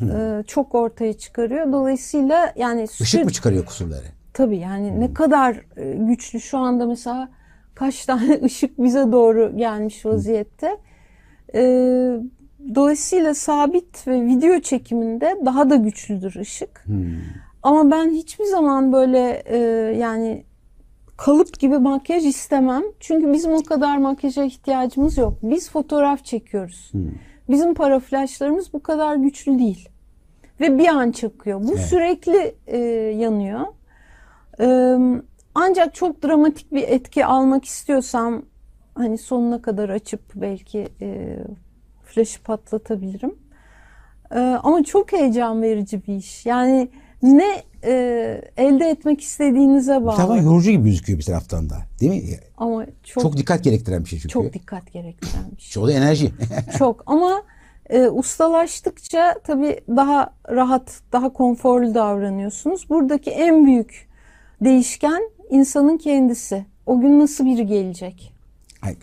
e, 0.02 0.44
çok 0.48 0.76
ortaya 0.76 1.14
çıkarıyor. 1.14 1.72
Dolayısıyla 1.74 2.54
yani 2.56 2.84
Işık 2.84 3.08
stü- 3.22 3.24
mı 3.24 3.32
çıkarıyor 3.32 3.66
kusurları? 3.66 4.06
tabii 4.34 4.58
yani 4.58 5.00
ne 5.00 5.14
kadar 5.14 5.62
e, 5.78 5.94
güçlü 5.94 6.40
şu 6.42 6.58
anda 6.58 6.86
mesela 6.86 7.30
kaç 7.76 8.06
tane 8.06 8.40
ışık 8.44 8.84
bize 8.84 9.12
doğru 9.12 9.58
gelmiş 9.58 10.06
vaziyette. 10.06 10.78
E, 11.56 11.62
dolayısıyla 12.76 13.34
sabit 13.34 14.08
ve 14.08 14.22
video 14.26 14.60
çekiminde 14.60 15.36
daha 15.46 15.70
da 15.70 15.76
güçlüdür 15.76 16.36
ışık. 16.36 16.86
Ama 17.64 17.92
ben 17.92 18.10
hiçbir 18.10 18.46
zaman 18.46 18.94
böyle 18.94 19.44
e, 19.46 19.58
yani 19.98 20.44
kalıp 21.18 21.60
gibi 21.60 21.78
makyaj 21.78 22.26
istemem. 22.26 22.84
Çünkü 23.00 23.34
bizim 23.34 23.54
o 23.54 23.64
kadar 23.64 23.98
makyaja 23.98 24.44
ihtiyacımız 24.44 25.18
yok. 25.18 25.34
Biz 25.44 25.70
fotoğraf 25.70 26.26
çekiyoruz. 26.26 26.92
Bizim 27.50 27.74
para 27.74 28.00
flaşlarımız 28.00 28.74
bu 28.74 28.84
kadar 28.84 29.16
güçlü 29.16 29.60
değil. 29.60 29.90
Ve 30.60 30.78
bir 30.78 30.88
an 30.88 31.12
çakıyor. 31.12 31.64
Bu 31.64 31.78
sürekli 31.78 32.56
e, 32.68 32.78
yanıyor. 33.18 33.62
E, 34.60 34.98
ancak 35.56 35.96
çok 35.96 36.24
dramatik 36.24 36.72
bir 36.72 36.84
etki 36.84 37.26
almak 37.26 37.66
istiyorsam 37.66 38.42
hani 38.96 39.18
sonuna 39.18 39.62
kadar 39.62 39.90
açıp 39.90 40.22
belki 40.36 40.88
e, 41.02 41.38
flaşı 42.04 42.44
patlatabilirim. 42.44 43.36
E, 44.32 44.40
ama 44.40 44.84
çok 44.84 45.12
heyecan 45.14 45.62
verici 45.62 46.08
bir 46.08 46.16
iş. 46.16 46.46
Yani 46.46 46.90
ne 47.24 47.64
e, 47.84 48.42
elde 48.58 48.90
etmek 48.90 49.22
istediğinize 49.22 50.00
Bir 50.02 50.06
bağlı. 50.06 50.16
taraftan 50.16 50.38
yorucu 50.44 50.72
gibi 50.72 50.84
gözüküyor 50.84 51.20
bir 51.20 51.24
taraftan 51.26 51.70
da. 51.70 51.78
Değil 52.00 52.12
mi? 52.12 52.40
Ama 52.58 52.86
Çok, 53.04 53.24
çok 53.24 53.38
dikkat 53.38 53.64
gerektiren 53.64 54.04
bir 54.04 54.10
şey 54.10 54.20
çünkü. 54.20 54.34
çok 54.34 54.54
dikkat 54.54 54.94
gerektiren 54.94 55.44
bir 55.58 55.62
şey. 55.62 55.72
Çoğu 55.72 55.88
da 55.88 55.92
enerji. 55.92 56.32
Çok 56.78 57.04
ama 57.06 57.44
e, 57.90 58.08
ustalaştıkça 58.08 59.36
tabii 59.44 59.80
daha 59.90 60.34
rahat, 60.50 61.02
daha 61.12 61.34
konforlu 61.34 61.96
davranıyorsunuz. 61.96 62.90
Buradaki 62.90 63.32
en 63.32 63.66
büyük 63.66 64.08
değişken 64.64 65.22
insanın 65.50 65.98
kendisi. 65.98 66.66
O 66.86 67.02
gün 67.02 67.20
nasıl 67.20 67.46
biri 67.46 67.66
gelecek? 67.66 68.34
Ay, 68.82 68.96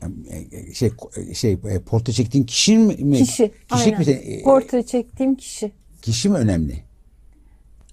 e, 0.69 0.75
şey 0.75 0.91
şey 1.35 1.53
e, 1.53 1.79
portre 1.79 2.13
çektiğin 2.13 2.45
kişi 2.45 2.79
mi? 2.79 2.97
Kişi. 3.19 3.51
Kişilik 3.73 3.99
mi? 3.99 4.05
aynen. 4.09 4.39
e, 4.39 4.43
Portre 4.43 4.83
çektiğim 4.83 5.35
kişi. 5.35 5.73
Kişi 6.03 6.29
mi 6.29 6.37
önemli? 6.37 6.75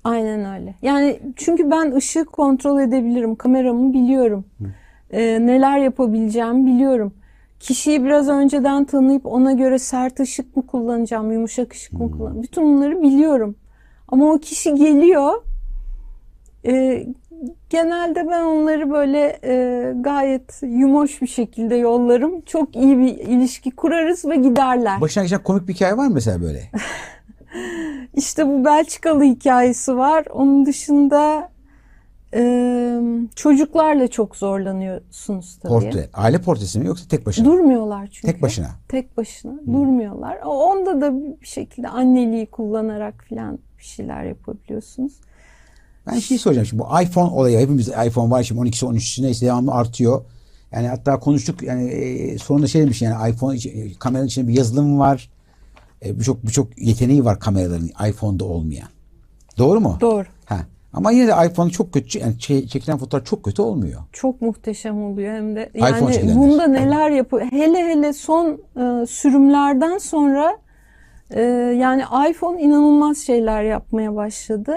Aynen 0.07 0.59
öyle. 0.59 0.75
Yani 0.81 1.19
çünkü 1.35 1.71
ben 1.71 1.91
ışığı 1.95 2.25
kontrol 2.25 2.79
edebilirim. 2.79 3.35
Kameramı 3.35 3.93
biliyorum. 3.93 4.45
Ee, 5.11 5.21
neler 5.21 5.77
yapabileceğimi 5.77 6.65
biliyorum. 6.65 7.13
Kişiyi 7.59 8.03
biraz 8.03 8.29
önceden 8.29 8.85
tanıyıp 8.85 9.25
ona 9.25 9.51
göre 9.51 9.79
sert 9.79 10.19
ışık 10.19 10.57
mı 10.57 10.67
kullanacağım, 10.67 11.31
yumuşak 11.31 11.73
ışık 11.73 11.93
mı 11.93 12.11
kullanacağım. 12.11 12.43
Bütün 12.43 12.63
bunları 12.63 13.01
biliyorum. 13.01 13.55
Ama 14.07 14.31
o 14.33 14.37
kişi 14.39 14.75
geliyor. 14.75 15.31
Ee, 16.65 17.07
genelde 17.69 18.27
ben 18.27 18.43
onları 18.43 18.91
böyle 18.91 19.39
e, 19.43 19.93
gayet 20.01 20.61
yumoş 20.63 21.21
bir 21.21 21.27
şekilde 21.27 21.75
yollarım. 21.75 22.41
Çok 22.41 22.75
iyi 22.75 22.97
bir 22.97 23.17
ilişki 23.17 23.71
kurarız 23.71 24.25
ve 24.25 24.35
giderler. 24.35 25.01
Başına 25.01 25.23
geçen 25.23 25.43
komik 25.43 25.67
bir 25.67 25.73
hikaye 25.73 25.97
var 25.97 26.07
mı 26.07 26.13
mesela 26.13 26.41
böyle? 26.41 26.61
İşte 28.15 28.47
bu 28.47 28.65
Belçikalı 28.65 29.23
hikayesi 29.23 29.97
var. 29.97 30.25
Onun 30.33 30.65
dışında 30.65 31.49
e, 32.33 32.41
çocuklarla 33.35 34.07
çok 34.07 34.35
zorlanıyorsunuz 34.35 35.57
tabii. 35.61 35.73
Portre. 35.73 36.09
Aile 36.13 36.41
portresi 36.41 36.79
mi 36.79 36.87
yoksa 36.87 37.07
tek 37.09 37.25
başına? 37.25 37.45
Durmuyorlar 37.45 38.07
çünkü. 38.11 38.33
Tek 38.33 38.41
başına. 38.41 38.69
Tek 38.87 39.17
başına 39.17 39.53
durmuyorlar. 39.67 40.37
O- 40.45 40.63
Onda 40.71 41.01
da 41.01 41.15
bir 41.41 41.45
şekilde 41.45 41.87
anneliği 41.89 42.45
kullanarak 42.45 43.25
falan 43.29 43.59
bir 43.77 43.83
şeyler 43.83 44.23
yapabiliyorsunuz. 44.23 45.13
Ben 46.07 46.19
şey 46.19 46.37
soracağım 46.37 46.65
şimdi 46.67 46.83
bu 46.83 47.01
iPhone 47.01 47.29
olayı 47.31 47.59
hepimiz 47.59 47.87
iPhone 47.87 48.31
var 48.31 48.43
şimdi 48.43 48.61
12'si 48.61 48.85
13'sü 48.85 49.23
neyse 49.23 49.45
devamlı 49.45 49.71
artıyor. 49.71 50.21
Yani 50.71 50.87
hatta 50.87 51.19
konuştuk 51.19 51.61
yani 51.63 51.89
e, 51.89 52.37
sonunda 52.37 52.67
şey 52.67 52.81
demiş 52.81 53.01
yani 53.01 53.31
iPhone 53.31 53.57
e, 53.57 53.93
kameranın 53.99 54.27
içinde 54.27 54.47
bir 54.47 54.53
yazılım 54.53 54.99
var. 54.99 55.29
E, 56.05 56.19
birçok 56.19 56.43
birçok 56.45 56.81
yeteneği 56.81 57.25
var 57.25 57.39
kameraların 57.39 57.89
iPhone'da 58.09 58.45
olmayan. 58.45 58.87
Doğru 59.57 59.79
mu? 59.79 59.97
Doğru. 60.01 60.25
Ha. 60.45 60.57
Ama 60.93 61.11
yine 61.11 61.27
de 61.27 61.31
iPhone 61.47 61.69
çok 61.69 61.93
kötü 61.93 62.19
yani 62.19 62.33
çe- 62.35 62.67
çekilen 62.67 62.97
fotoğraf 62.97 63.25
çok 63.25 63.43
kötü 63.43 63.61
olmuyor. 63.61 64.01
Çok 64.11 64.41
muhteşem 64.41 65.03
oluyor 65.03 65.33
hem 65.33 65.55
de. 65.55 65.69
iPhone 65.75 65.89
Yani 65.99 66.13
çekilenler. 66.13 66.35
bunda 66.41 66.67
neler 66.67 67.09
yapıyor. 67.09 67.41
Hele 67.51 67.77
hele 67.77 68.13
son 68.13 68.61
e, 68.77 69.05
sürümlerden 69.05 69.97
sonra 69.97 70.57
e, 71.29 71.41
yani 71.79 72.03
iPhone 72.29 72.61
inanılmaz 72.61 73.17
şeyler 73.17 73.63
yapmaya 73.63 74.15
başladı. 74.15 74.75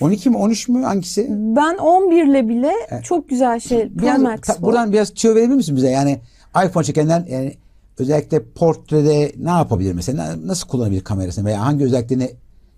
12 0.00 0.30
mi 0.30 0.36
13 0.36 0.68
mü 0.68 0.82
hangisi? 0.82 1.26
Ben 1.30 1.76
11 1.78 2.24
ile 2.26 2.48
bile 2.48 2.72
çok 3.02 3.28
güzel 3.28 3.60
şey 3.60 3.88
Pro 3.88 4.02
Biraz, 4.02 4.22
Max 4.22 4.40
ta- 4.40 4.56
bu. 4.60 4.66
buradan 4.66 4.92
biraz 4.92 5.14
tüyo 5.14 5.34
verebilir 5.34 5.56
misin 5.56 5.76
bize? 5.76 5.90
Yani 5.90 6.18
iPhone 6.66 6.84
çekenler 6.84 7.24
yani 7.28 7.54
özellikle 7.98 8.42
portrede 8.44 9.32
ne 9.38 9.50
yapabilir 9.50 9.92
mesela? 9.92 10.24
Na- 10.26 10.46
Nasıl 10.46 10.68
kullanabilir 10.68 11.04
kamerasını 11.04 11.44
veya 11.44 11.60
hangi 11.66 11.84
özelliklerini 11.84 12.30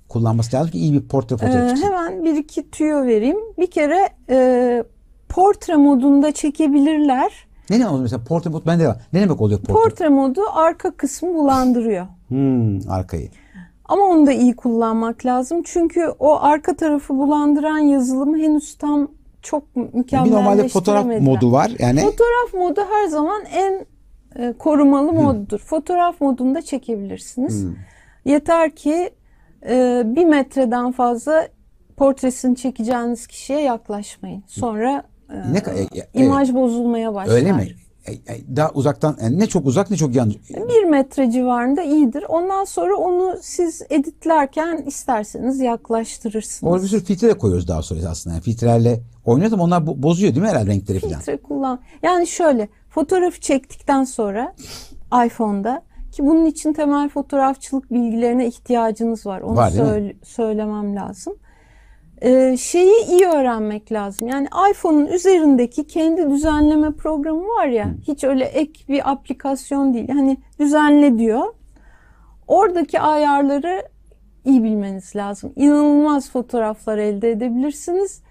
kullanması 0.08 0.56
lazım 0.56 0.70
ki 0.70 0.78
iyi 0.78 0.92
bir 0.92 1.08
portre 1.08 1.34
Ee, 1.34 1.38
fotoğrafı 1.38 1.68
çıksın? 1.68 1.86
hemen 1.86 2.24
bir 2.24 2.34
iki 2.36 2.70
tüyo 2.70 3.02
vereyim. 3.06 3.36
Bir 3.58 3.70
kere 3.70 4.08
e, 4.30 4.84
portre 5.28 5.76
modunda 5.76 6.32
çekebilirler. 6.32 7.32
Ne 7.70 7.76
demek 7.78 7.90
oluyor 7.90 8.02
mesela 8.02 8.24
portre 8.24 8.50
mod 8.50 8.66
bende 8.66 8.88
var. 8.88 8.96
Ne 9.12 9.20
demek 9.20 9.40
oluyor 9.40 9.60
portre? 9.60 9.72
Portre 9.72 10.08
modu 10.08 10.40
arka 10.54 10.90
kısmı 10.90 11.34
bulandırıyor. 11.34 12.06
Hmm, 12.28 12.90
arkayı. 12.90 13.28
Ama 13.84 14.02
onu 14.04 14.26
da 14.26 14.32
iyi 14.32 14.56
kullanmak 14.56 15.26
lazım. 15.26 15.62
Çünkü 15.64 16.06
o 16.18 16.40
arka 16.40 16.76
tarafı 16.76 17.14
bulandıran 17.18 17.78
yazılımı 17.78 18.38
henüz 18.38 18.74
tam 18.78 19.08
çok 19.42 19.76
Bir 19.76 19.80
normalde 20.30 20.68
fotoğraf 20.68 21.04
mükemmelleştiremediler. 21.04 21.20
modu 21.34 21.52
var. 21.52 21.70
Yani 21.78 22.00
Fotoğraf 22.00 22.54
modu 22.54 22.80
her 22.90 23.06
zaman 23.08 23.42
en 23.54 23.86
e, 24.38 24.54
korumalı 24.58 25.12
moddur. 25.12 25.58
Fotoğraf 25.58 26.20
modunda 26.20 26.62
çekebilirsiniz. 26.62 27.64
Yeter 28.24 28.76
ki 28.76 29.10
e, 29.68 30.02
bir 30.04 30.24
metreden 30.24 30.92
fazla 30.92 31.48
portresini 31.96 32.56
çekeceğiniz 32.56 33.26
kişiye 33.26 33.60
yaklaşmayın. 33.60 34.42
Sonra 34.46 35.02
e, 35.30 35.52
ne 35.52 35.58
e, 35.58 35.80
e, 35.80 35.86
evet. 35.94 36.08
imaj 36.14 36.54
bozulmaya 36.54 37.14
başlar. 37.14 37.34
öyle 37.34 37.52
mi? 37.52 37.68
E, 38.06 38.12
e, 38.12 38.56
Daha 38.56 38.70
uzaktan 38.70 39.16
yani 39.22 39.38
ne 39.38 39.46
çok 39.46 39.66
uzak 39.66 39.90
ne 39.90 39.96
çok 39.96 40.14
yan. 40.14 40.34
Bir 40.50 40.84
metre 40.84 41.30
civarında 41.30 41.82
iyidir. 41.82 42.24
Ondan 42.28 42.64
sonra 42.64 42.96
onu 42.96 43.36
siz 43.42 43.82
editlerken 43.90 44.84
isterseniz 44.86 45.60
yaklaştırırsınız. 45.60 46.72
Orada 46.72 46.82
bir 46.84 46.88
sürü 46.88 47.04
filtre 47.04 47.28
de 47.28 47.38
koyuyoruz 47.38 47.68
daha 47.68 47.82
sonra 47.82 48.08
aslında. 48.08 48.34
Yani 48.34 48.42
filtrelerle 48.42 49.00
oynuyoruz 49.24 49.52
ama 49.54 49.64
onlar 49.64 49.82
bo- 49.82 50.02
bozuyor 50.02 50.34
değil 50.34 50.42
mi 50.42 50.48
herhalde 50.48 50.70
renkleri 50.70 50.98
falan? 51.00 51.14
filtre 51.14 51.36
kullan. 51.36 51.80
Yani 52.02 52.26
şöyle 52.26 52.68
fotoğrafı 52.94 53.40
çektikten 53.40 54.04
sonra 54.04 54.54
iPhone'da 55.26 55.82
ki 56.12 56.26
bunun 56.26 56.44
için 56.46 56.72
temel 56.72 57.08
fotoğrafçılık 57.08 57.92
bilgilerine 57.92 58.46
ihtiyacınız 58.46 59.26
var. 59.26 59.40
Onu 59.40 59.56
Var, 59.56 59.70
söyle- 59.70 60.16
söylemem 60.24 60.96
lazım. 60.96 61.34
Ee, 62.22 62.56
şeyi 62.56 63.06
iyi 63.06 63.26
öğrenmek 63.26 63.92
lazım. 63.92 64.28
Yani 64.28 64.48
iPhone'un 64.70 65.06
üzerindeki 65.06 65.86
kendi 65.86 66.30
düzenleme 66.30 66.90
programı 66.92 67.42
var 67.48 67.66
ya. 67.66 67.94
Hiç 68.08 68.24
öyle 68.24 68.44
ek 68.44 68.80
bir 68.88 69.10
aplikasyon 69.12 69.94
değil. 69.94 70.08
Hani 70.08 70.36
düzenle 70.60 71.18
diyor. 71.18 71.54
Oradaki 72.48 73.00
ayarları 73.00 73.82
iyi 74.44 74.64
bilmeniz 74.64 75.16
lazım. 75.16 75.52
İnanılmaz 75.56 76.30
fotoğraflar 76.30 76.98
elde 76.98 77.30
edebilirsiniz. 77.30 78.22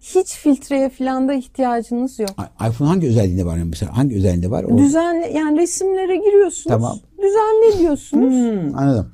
Hiç 0.00 0.34
filtreye 0.36 0.88
falan 0.88 1.28
da 1.28 1.34
ihtiyacınız 1.34 2.18
yok. 2.18 2.30
İPhone 2.70 2.88
hangi 2.88 3.08
özelliğinde 3.08 3.46
var 3.46 3.56
yani 3.56 3.68
mesela? 3.70 3.96
Hangi 3.96 4.16
özelliğinde 4.16 4.50
var? 4.50 4.64
O- 4.64 4.78
Düzenle 4.78 5.26
yani 5.32 5.58
resimlere 5.58 6.16
giriyorsunuz. 6.16 6.64
Tamam. 6.68 6.98
Düzenle 7.18 7.78
diyorsunuz. 7.78 8.34
Hmm, 8.34 8.78
anladım. 8.78 9.12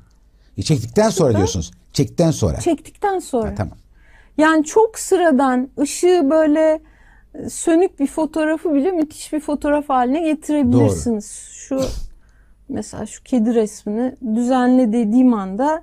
E, 0.59 0.63
çektikten 0.63 1.11
sonra 1.11 1.37
diyorsunuz. 1.37 1.71
Çektikten 1.93 2.31
sonra. 2.31 2.61
Çektikten 2.61 3.19
sonra. 3.19 3.51
Ha, 3.51 3.55
tamam. 3.57 3.79
Yani 4.39 4.65
çok 4.65 4.99
sıradan 4.99 5.69
ışığı 5.81 6.27
böyle 6.31 6.81
e, 7.35 7.51
sönük 7.51 8.01
bir 8.01 8.07
fotoğrafı 8.07 8.75
bile 8.75 8.91
müthiş 8.93 9.33
bir 9.33 9.41
fotoğraf 9.41 9.89
haline 9.89 10.21
getirebilirsiniz. 10.21 11.31
Şu 11.53 11.81
mesela 12.69 13.07
şu 13.07 13.23
kedi 13.23 13.55
resmini 13.55 14.17
düzenle 14.37 14.93
dediğim 14.93 15.35
anda 15.35 15.83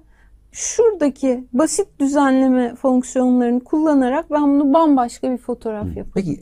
şuradaki 0.54 1.48
basit 1.54 1.88
düzenleme 2.00 2.76
fonksiyonlarını 2.76 3.64
kullanarak 3.64 4.32
ben 4.32 4.44
bunu 4.44 4.74
bambaşka 4.74 5.32
bir 5.32 5.38
fotoğraf 5.38 5.86
yapıyorum. 5.86 6.12
Peki 6.16 6.40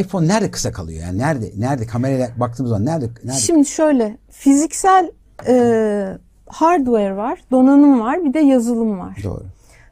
iPhone 0.00 0.28
nerede 0.28 0.50
kısa 0.50 0.72
kalıyor? 0.72 1.02
Yani 1.02 1.18
nerede 1.18 1.50
nerede 1.56 1.86
kameraya 1.86 2.28
baktığımız 2.36 2.70
zaman 2.70 2.86
nerede 2.86 3.10
nerede? 3.24 3.38
Şimdi 3.38 3.66
şöyle 3.66 4.18
fiziksel 4.30 5.10
e, 5.48 6.18
hardware 6.46 7.16
var, 7.16 7.44
donanım 7.50 8.00
var, 8.00 8.24
bir 8.24 8.34
de 8.34 8.38
yazılım 8.38 8.98
var. 8.98 9.18
Doğru. 9.24 9.44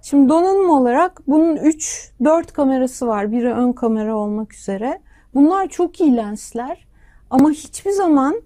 Şimdi 0.03 0.29
donanım 0.29 0.71
olarak 0.71 1.23
bunun 1.27 1.57
3-4 1.57 2.53
kamerası 2.53 3.07
var. 3.07 3.33
Biri 3.33 3.53
ön 3.53 3.73
kamera 3.73 4.17
olmak 4.17 4.55
üzere. 4.55 5.01
Bunlar 5.35 5.69
çok 5.69 6.01
iyi 6.01 6.17
lensler. 6.17 6.87
Ama 7.31 7.51
hiçbir 7.51 7.91
zaman 7.91 8.43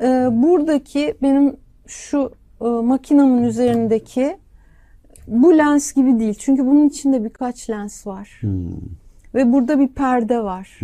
e, 0.00 0.28
buradaki 0.30 1.14
benim 1.22 1.56
şu 1.86 2.32
e, 2.60 2.64
makinamın 2.64 3.42
üzerindeki 3.42 4.36
bu 5.26 5.58
lens 5.58 5.92
gibi 5.92 6.18
değil. 6.18 6.34
Çünkü 6.34 6.66
bunun 6.66 6.88
içinde 6.88 7.24
birkaç 7.24 7.70
lens 7.70 8.06
var. 8.06 8.40
Ve 9.34 9.52
burada 9.52 9.80
bir 9.80 9.88
perde 9.88 10.42
var. 10.42 10.80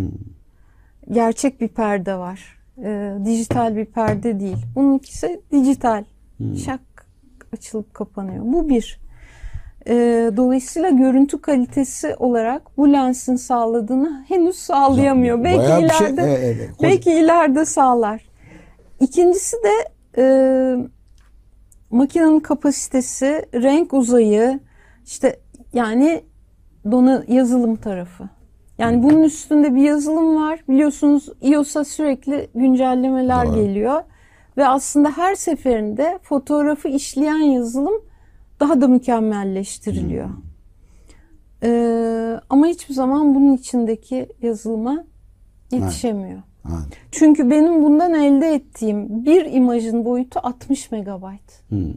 Gerçek 1.10 1.60
bir 1.60 1.68
perde 1.68 2.14
var. 2.16 2.58
E, 2.84 3.12
dijital 3.24 3.76
bir 3.76 3.84
perde 3.84 4.40
değil. 4.40 4.56
Bununkisi 4.74 5.40
dijital. 5.52 6.04
Şak 6.64 6.80
açılıp 7.52 7.94
kapanıyor. 7.94 8.44
Bu 8.44 8.68
bir. 8.68 9.00
E, 9.88 9.94
dolayısıyla 10.36 10.90
görüntü 10.90 11.40
kalitesi 11.40 12.14
olarak 12.16 12.62
bu 12.78 12.92
lensin 12.92 13.36
sağladığını 13.36 14.24
henüz 14.28 14.56
sağlayamıyor. 14.56 15.44
Belki 15.44 15.58
Bayağı 15.58 15.90
şey- 15.90 16.06
ileride 16.06 16.22
evet, 16.22 16.56
evet. 16.56 16.70
Koca- 16.76 16.82
belki 16.82 17.12
ileride 17.12 17.64
sağlar. 17.64 18.26
İkincisi 19.00 19.56
de 19.56 19.88
e, 20.18 20.24
makinenin 21.90 22.40
kapasitesi, 22.40 23.46
renk 23.54 23.92
uzayı, 23.92 24.60
işte 25.04 25.40
yani 25.72 26.24
dona 26.90 27.24
yazılım 27.28 27.76
tarafı. 27.76 28.28
Yani 28.78 29.02
bunun 29.02 29.22
üstünde 29.22 29.74
bir 29.74 29.82
yazılım 29.82 30.36
var. 30.36 30.60
Biliyorsunuz 30.68 31.28
iOS'a 31.42 31.84
sürekli 31.84 32.50
güncellemeler 32.54 33.46
Doğru. 33.46 33.54
geliyor. 33.54 34.02
Ve 34.56 34.68
aslında 34.68 35.10
her 35.10 35.34
seferinde 35.34 36.18
fotoğrafı 36.22 36.88
işleyen 36.88 37.42
yazılım 37.42 38.02
daha 38.60 38.80
da 38.80 38.88
mükemmelleştiriliyor. 38.88 40.28
Ee, 41.62 42.40
ama 42.50 42.66
hiçbir 42.66 42.94
zaman 42.94 43.34
bunun 43.34 43.52
içindeki 43.52 44.28
yazılıma 44.42 45.04
yetişemiyor. 45.70 46.42
Anladım. 46.66 46.90
Çünkü 47.10 47.50
benim 47.50 47.82
bundan 47.82 48.14
elde 48.14 48.54
ettiğim 48.54 49.24
bir 49.24 49.44
imajın 49.44 50.04
boyutu 50.04 50.40
60 50.42 50.90
megabayt. 50.90 51.62
Hmm. 51.68 51.92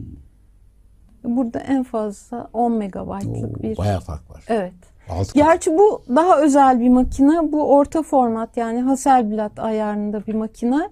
Burada 1.24 1.58
en 1.58 1.82
fazla 1.82 2.50
10 2.52 2.72
megabaytlık 2.72 3.58
Oo, 3.58 3.62
bir. 3.62 3.76
Bayağı 3.76 4.00
fark 4.00 4.30
var. 4.30 4.44
Evet. 4.48 4.72
Altı. 5.08 5.34
Gerçi 5.34 5.70
bu 5.78 6.02
daha 6.08 6.40
özel 6.40 6.80
bir 6.80 6.88
makine. 6.88 7.52
Bu 7.52 7.74
orta 7.74 8.02
format 8.02 8.56
yani 8.56 8.82
Hasselblad 8.82 9.58
ayarında 9.58 10.26
bir 10.26 10.34
makine. 10.34 10.90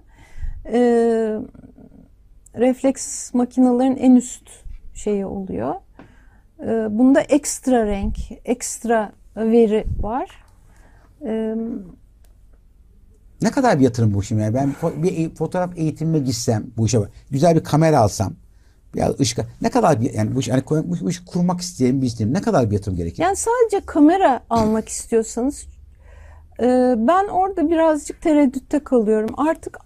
Ee, 0.65 1.39
refleks 2.55 3.33
makinelerin 3.33 3.97
en 3.97 4.15
üst 4.15 4.49
şeyi 4.93 5.25
oluyor. 5.25 5.75
Ee, 6.61 6.87
bunda 6.89 7.21
ekstra 7.21 7.85
renk, 7.85 8.17
ekstra 8.45 9.11
veri 9.35 9.85
var. 10.01 10.29
Ee, 11.25 11.55
Ne 13.41 13.51
kadar 13.51 13.79
bir 13.79 13.83
yatırım 13.83 14.13
bu 14.13 14.23
şimdi? 14.23 14.41
Yani 14.41 14.53
ben 14.53 14.73
bir 15.03 15.17
e- 15.17 15.35
fotoğraf 15.35 15.77
eğitimime 15.77 16.19
gitsem 16.19 16.63
bu 16.77 16.85
işe 16.85 16.99
güzel 17.31 17.55
bir 17.55 17.63
kamera 17.63 17.99
alsam 17.99 18.33
biraz 18.95 19.19
ışık 19.19 19.39
ne 19.61 19.69
kadar 19.69 20.01
bir 20.01 20.13
yani 20.13 20.35
bu 20.35 20.39
iş, 20.39 20.49
hani 20.49 20.61
koy- 20.61 20.83
bu, 20.85 21.05
bu 21.05 21.09
işi 21.09 21.25
kurmak 21.25 21.61
isteyen 21.61 22.01
bir 22.01 22.07
istedim 22.07 22.33
ne 22.33 22.41
kadar 22.41 22.69
bir 22.69 22.75
yatırım 22.75 22.97
gerekir? 22.97 23.23
Yani 23.23 23.35
sadece 23.35 23.85
kamera 23.85 24.41
almak 24.49 24.89
istiyorsanız 24.89 25.65
e, 26.59 26.95
ben 26.97 27.27
orada 27.27 27.69
birazcık 27.69 28.21
tereddütte 28.21 28.79
kalıyorum. 28.79 29.29
Artık 29.37 29.77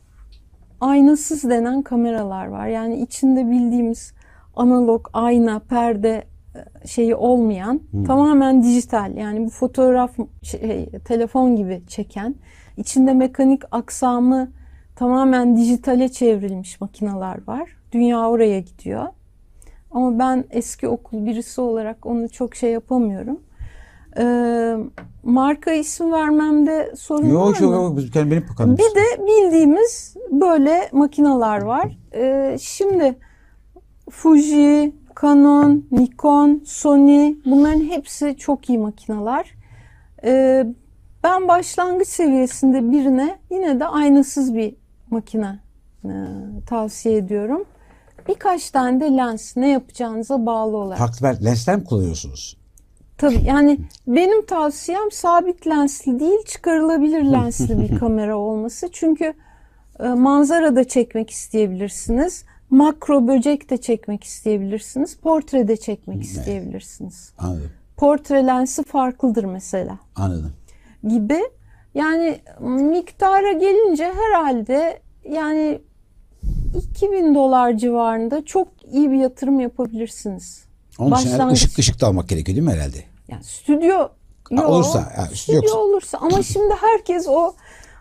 aynasız 0.82 1.44
denen 1.44 1.82
kameralar 1.82 2.46
var. 2.46 2.68
Yani 2.68 3.02
içinde 3.02 3.52
bildiğimiz 3.52 4.14
analog 4.56 5.08
ayna, 5.14 5.60
perde 5.60 6.24
e, 6.56 6.88
şeyi 6.88 7.16
olmayan 7.16 7.82
tamamen 8.08 8.64
dijital. 8.64 9.18
Yani 9.18 9.46
bu 9.46 9.50
fotoğraf 9.50 10.12
şey, 10.44 10.90
telefon 11.06 11.56
gibi 11.56 11.82
çeken 11.88 12.36
içinde 12.78 13.14
mekanik 13.14 13.62
aksamı 13.72 14.52
tamamen 14.96 15.58
dijitale 15.58 16.10
çevrilmiş 16.10 16.82
makineler 16.82 17.48
var. 17.48 17.70
Dünya 17.92 18.30
oraya 18.30 18.60
gidiyor. 18.60 19.06
Ama 19.92 20.20
ben 20.20 20.46
eski 20.52 20.88
okul 20.88 21.26
birisi 21.26 21.62
olarak 21.62 22.06
onu 22.06 22.30
çok 22.30 22.56
şey 22.56 22.72
yapamıyorum. 22.72 23.40
Ee, 24.18 24.76
marka 25.24 25.72
isim 25.72 26.12
vermemde 26.12 26.94
sorun 26.96 27.24
var 27.26 27.30
Yok 27.32 27.62
mı? 27.62 27.66
yok 27.66 27.98
yok 28.00 28.14
kendi 28.14 28.32
benim 28.32 28.46
bakalım. 28.52 28.78
Bir 28.78 28.84
de 28.84 29.28
bildiğimiz 29.28 30.16
böyle 30.32 30.90
makineler 30.92 31.62
var. 31.62 31.98
Ee, 32.16 32.58
şimdi 32.62 33.16
Fuji, 34.10 34.94
Canon, 35.22 35.86
Nikon, 35.92 36.62
Sony 36.66 37.36
bunların 37.46 37.80
hepsi 37.82 38.36
çok 38.38 38.70
iyi 38.70 38.78
makineler. 38.78 39.52
Ee, 40.24 40.66
ben 41.24 41.48
başlangıç 41.48 42.08
seviyesinde 42.08 42.92
birine 42.92 43.40
yine 43.52 43.80
de 43.80 43.86
aynasız 43.86 44.56
bir 44.56 44.76
makine 45.12 45.60
e, 46.06 46.12
tavsiye 46.68 47.18
ediyorum. 47.18 47.66
Birkaç 48.28 48.72
tane 48.72 49.00
de 49.00 49.06
lens 49.18 49.58
ne 49.58 49.70
yapacağınıza 49.70 50.46
bağlı 50.46 50.78
olarak. 50.78 51.00
Farklı 51.00 51.28
ver- 51.28 51.46
lensler 51.46 51.76
mi 51.76 51.84
kullanıyorsunuz? 51.84 52.58
Tabii 53.18 53.42
yani 53.46 53.80
benim 54.08 54.46
tavsiyem 54.46 55.12
sabit 55.12 55.68
lensli 55.68 56.20
değil 56.20 56.46
çıkarılabilir 56.48 57.24
lensli 57.24 57.80
bir 57.80 57.96
kamera 58.00 58.38
olması. 58.38 58.90
Çünkü 58.92 59.34
e, 60.00 60.08
manzara 60.08 60.76
da 60.76 60.84
çekmek 60.84 61.30
isteyebilirsiniz. 61.30 62.46
Makro 62.70 63.28
böcek 63.28 63.70
de 63.70 63.78
çekmek 63.78 64.24
isteyebilirsiniz. 64.24 65.18
Portre 65.18 65.68
de 65.68 65.78
çekmek 65.78 66.24
isteyebilirsiniz. 66.24 67.34
Anladım. 67.38 67.72
Portre 67.98 68.46
lensi 68.48 68.84
farklıdır 68.84 69.44
mesela 69.44 69.98
Anladım. 70.16 70.54
Gibi. 71.08 71.40
Yani 71.94 72.40
miktara 72.60 73.52
gelince 73.52 74.14
herhalde 74.14 75.00
yani 75.30 75.82
2000 76.78 77.36
dolar 77.36 77.78
civarında 77.78 78.46
çok 78.46 78.68
iyi 78.92 79.12
bir 79.12 79.16
yatırım 79.16 79.60
yapabilirsiniz. 79.60 80.66
Onun 81.00 81.16
için 81.16 81.32
Başlangıç. 81.32 81.58
ışık 81.58 81.80
ışık 81.80 82.02
da 82.02 82.08
almak 82.08 82.30
gerekiyor 82.30 82.56
değil 82.56 82.68
mi 82.68 82.74
herhalde? 82.74 83.04
Yani 83.28 83.44
stüdyo 83.44 84.10
yok. 84.52 84.70
olursa, 84.70 85.00
ha, 85.18 85.26
stüdyo 85.34 85.56
yoksa. 85.56 85.78
olursa 85.78 86.18
ama 86.18 86.44
şimdi 86.44 86.74
herkes 86.82 87.28
o 87.28 87.54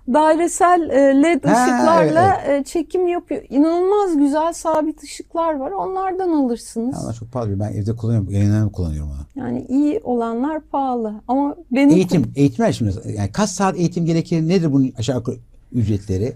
dairesel 0.08 0.90
e, 0.90 1.22
led 1.22 1.44
Ha, 1.44 1.50
ışıklarla 1.52 2.34
e, 2.46 2.64
çekim 2.64 3.06
yapıyor. 3.06 3.42
İnanılmaz 3.50 4.16
güzel 4.18 4.52
sabit 4.52 5.02
ışıklar 5.02 5.54
var. 5.54 5.70
Onlardan 5.70 6.28
alırsınız. 6.30 7.04
Ama 7.04 7.12
çok 7.12 7.32
pahalı. 7.32 7.60
Ben 7.60 7.72
evde 7.72 7.96
kullanıyorum. 7.96 8.30
Yayınlarımı 8.30 8.72
kullanıyorum 8.72 9.10
onu. 9.10 9.44
Yani 9.44 9.66
iyi 9.68 10.00
olanlar 10.04 10.60
pahalı. 10.60 11.14
Ama 11.28 11.56
benim 11.70 11.90
Eğitim, 11.90 12.32
eğitimler 12.36 12.72
şimdi 12.72 12.92
yani 13.16 13.32
kaç 13.32 13.50
saat 13.50 13.76
eğitim 13.76 14.06
gerekir? 14.06 14.48
Nedir 14.48 14.72
bunun 14.72 14.92
aşağı 14.98 15.16
yukarı 15.16 15.36
ücretleri? 15.72 16.32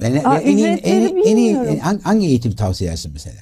Yani 0.00 0.22
Aa, 0.24 0.38
en 0.38 0.48
en, 0.48 0.58
ücretleri 0.58 1.04
iyi- 1.20 1.24
en 1.32 1.36
iyi, 1.36 1.56
en- 1.56 1.98
hangi 1.98 2.26
eğitim 2.26 2.52
tavsiye 2.52 2.90
edersin 2.90 3.10
mesela? 3.14 3.36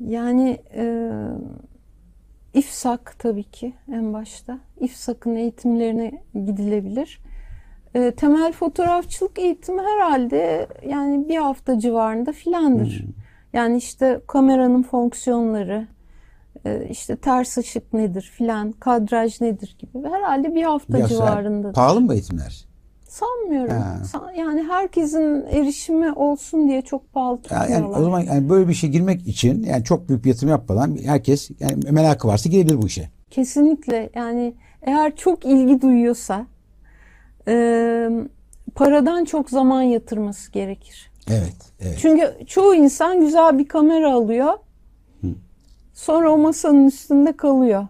Yani 0.00 0.58
e, 0.76 1.12
İFSAK 2.54 3.16
tabii 3.18 3.44
ki 3.44 3.72
en 3.92 4.12
başta. 4.12 4.58
İFSAK'ın 4.80 5.34
eğitimlerine 5.36 6.22
gidilebilir. 6.34 7.20
E, 7.94 8.10
temel 8.10 8.52
fotoğrafçılık 8.52 9.38
eğitimi 9.38 9.82
herhalde 9.82 10.66
yani 10.88 11.28
bir 11.28 11.36
hafta 11.36 11.78
civarında 11.78 12.32
filandır. 12.32 13.04
Yani 13.52 13.76
işte 13.76 14.20
kameranın 14.26 14.82
fonksiyonları, 14.82 15.86
e, 16.64 16.86
işte 16.90 17.16
ters 17.16 17.58
ışık 17.58 17.92
nedir 17.92 18.32
filan, 18.36 18.72
kadraj 18.72 19.40
nedir 19.40 19.76
gibi. 19.78 20.08
Herhalde 20.08 20.54
bir 20.54 20.62
hafta 20.62 20.98
hafta- 20.98 21.08
civarında. 21.08 21.72
Pahalı 21.72 22.00
mı 22.00 22.12
eğitimler? 22.14 22.64
Sanmıyorum. 23.08 23.76
Ha. 23.76 24.30
Yani 24.36 24.62
herkesin 24.62 25.46
erişimi 25.50 26.12
olsun 26.12 26.68
diye 26.68 26.82
çok 26.82 27.12
pahalı 27.12 27.36
Ya- 27.36 27.42
tutmuyorlar. 27.42 27.68
Yani 27.70 27.86
o 27.86 28.02
zaman 28.02 28.20
yani 28.20 28.48
böyle 28.48 28.68
bir 28.68 28.74
şey 28.74 28.90
girmek 28.90 29.28
için 29.28 29.62
yani 29.62 29.84
çok 29.84 30.08
büyük 30.08 30.24
bir 30.24 30.28
yatırım 30.28 30.50
yapmadan 30.50 30.96
herkes 31.04 31.50
yani 31.60 31.90
merakı 31.90 32.28
varsa 32.28 32.48
girebilir 32.48 32.82
bu 32.82 32.86
işe. 32.86 33.08
Kesinlikle 33.30 34.10
yani 34.14 34.54
eğer 34.82 35.16
çok 35.16 35.44
ilgi 35.44 35.80
duyuyorsa 35.82 36.46
e, 37.48 38.08
paradan 38.74 39.24
çok 39.24 39.50
zaman 39.50 39.82
yatırması 39.82 40.52
gerekir. 40.52 41.10
Evet, 41.30 41.56
evet. 41.80 41.98
Çünkü 42.02 42.46
çoğu 42.46 42.74
insan 42.74 43.20
güzel 43.20 43.58
bir 43.58 43.68
kamera 43.68 44.12
alıyor. 44.12 44.52
Sonra 45.94 46.32
o 46.32 46.38
masanın 46.38 46.86
üstünde 46.86 47.36
kalıyor. 47.36 47.86